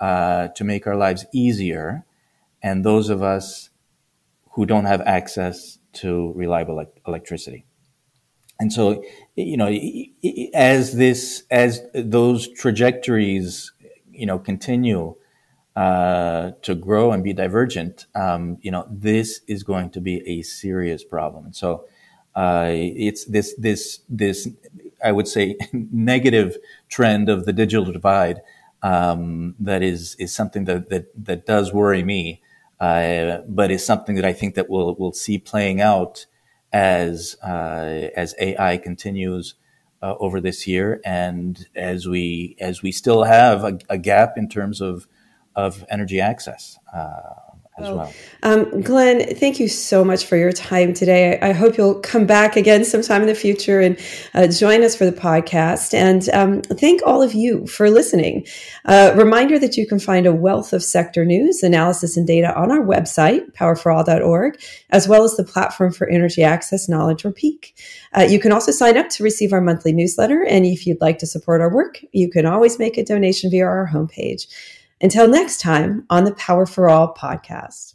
uh, 0.00 0.48
to 0.48 0.64
make 0.64 0.86
our 0.86 0.96
lives 0.96 1.26
easier. 1.32 2.04
And 2.62 2.84
those 2.84 3.08
of 3.10 3.22
us 3.22 3.70
who 4.52 4.66
don't 4.66 4.86
have 4.86 5.00
access 5.02 5.78
to 5.94 6.32
reliable 6.34 6.84
electricity. 7.06 7.64
And 8.60 8.72
so 8.72 9.04
you 9.36 9.56
know 9.56 9.68
as 10.54 10.96
this 10.96 11.44
as 11.50 11.82
those 11.94 12.48
trajectories 12.48 13.72
you 14.10 14.26
know 14.26 14.38
continue 14.38 15.14
uh, 15.78 16.52
to 16.62 16.74
grow 16.74 17.12
and 17.12 17.22
be 17.22 17.32
divergent 17.32 18.06
um, 18.16 18.58
you 18.62 18.70
know 18.70 18.86
this 18.90 19.42
is 19.46 19.62
going 19.62 19.90
to 19.90 20.00
be 20.00 20.16
a 20.28 20.42
serious 20.42 21.04
problem. 21.04 21.46
And 21.46 21.56
so 21.56 21.86
uh, 22.34 22.70
it's 22.72 23.24
this 23.26 23.54
this 23.58 24.00
this 24.08 24.48
I 25.04 25.12
would 25.12 25.28
say 25.28 25.56
negative 25.72 26.56
trend 26.88 27.28
of 27.28 27.46
the 27.46 27.52
digital 27.52 27.92
divide 27.92 28.42
um, 28.82 29.54
that 29.60 29.82
is 29.82 30.16
is 30.18 30.34
something 30.34 30.64
that 30.66 30.90
that 30.90 31.06
that 31.26 31.46
does 31.46 31.72
worry 31.72 32.02
me 32.04 32.42
uh, 32.80 33.38
but 33.48 33.70
is 33.70 33.84
something 33.84 34.16
that 34.16 34.24
I 34.24 34.32
think 34.32 34.54
that 34.54 34.70
we'll 34.70 34.94
we'll 34.98 35.12
see 35.12 35.38
playing 35.38 35.80
out 35.80 36.26
as 36.72 37.36
uh, 37.42 38.08
as 38.16 38.34
AI 38.40 38.76
continues 38.78 39.54
uh, 40.02 40.14
over 40.20 40.40
this 40.40 40.66
year, 40.66 41.00
and 41.04 41.66
as 41.74 42.06
we 42.06 42.56
as 42.60 42.82
we 42.82 42.92
still 42.92 43.24
have 43.24 43.64
a, 43.64 43.78
a 43.88 43.98
gap 43.98 44.34
in 44.36 44.48
terms 44.48 44.80
of 44.80 45.08
of 45.58 45.84
energy 45.90 46.20
access. 46.20 46.78
Uh, 46.94 47.20
as 47.80 47.90
well. 47.90 48.12
Um, 48.42 48.80
Glenn, 48.80 49.34
thank 49.36 49.60
you 49.60 49.68
so 49.68 50.04
much 50.04 50.24
for 50.24 50.36
your 50.36 50.52
time 50.52 50.92
today. 50.92 51.38
I, 51.40 51.50
I, 51.50 51.52
hope 51.52 51.76
you'll 51.76 52.00
come 52.00 52.26
back 52.26 52.56
again 52.56 52.84
sometime 52.84 53.22
in 53.22 53.28
the 53.28 53.34
future 53.34 53.80
and 53.80 53.98
uh, 54.34 54.46
join 54.48 54.82
us 54.82 54.96
for 54.96 55.04
the 55.04 55.12
podcast. 55.12 55.94
And 55.94 56.28
um, 56.30 56.62
thank 56.62 57.02
all 57.06 57.22
of 57.22 57.34
you 57.34 57.66
for 57.66 57.90
listening. 57.90 58.46
Uh, 58.84 59.12
reminder 59.16 59.58
that 59.58 59.76
you 59.76 59.86
can 59.86 59.98
find 59.98 60.26
a 60.26 60.34
wealth 60.34 60.72
of 60.72 60.82
sector 60.82 61.24
news, 61.24 61.62
analysis, 61.62 62.16
and 62.16 62.26
data 62.26 62.56
on 62.58 62.70
our 62.70 62.84
website, 62.84 63.52
powerforall.org, 63.52 64.60
as 64.90 65.08
well 65.08 65.24
as 65.24 65.36
the 65.36 65.44
Platform 65.44 65.92
for 65.92 66.08
Energy 66.08 66.42
Access 66.42 66.88
Knowledge 66.88 67.24
or 67.24 67.32
PEAK. 67.32 67.74
Uh, 68.16 68.22
you 68.22 68.40
can 68.40 68.52
also 68.52 68.72
sign 68.72 68.96
up 68.96 69.08
to 69.10 69.22
receive 69.22 69.52
our 69.52 69.60
monthly 69.60 69.92
newsletter. 69.92 70.42
And 70.42 70.64
if 70.64 70.86
you'd 70.86 71.00
like 71.00 71.18
to 71.18 71.26
support 71.26 71.60
our 71.60 71.72
work, 71.72 72.00
you 72.12 72.30
can 72.30 72.46
always 72.46 72.78
make 72.78 72.96
a 72.96 73.04
donation 73.04 73.50
via 73.50 73.64
our 73.64 73.88
homepage. 73.92 74.46
Until 75.00 75.28
next 75.28 75.60
time 75.60 76.04
on 76.10 76.24
the 76.24 76.34
Power 76.34 76.66
for 76.66 76.88
All 76.88 77.14
podcast. 77.14 77.94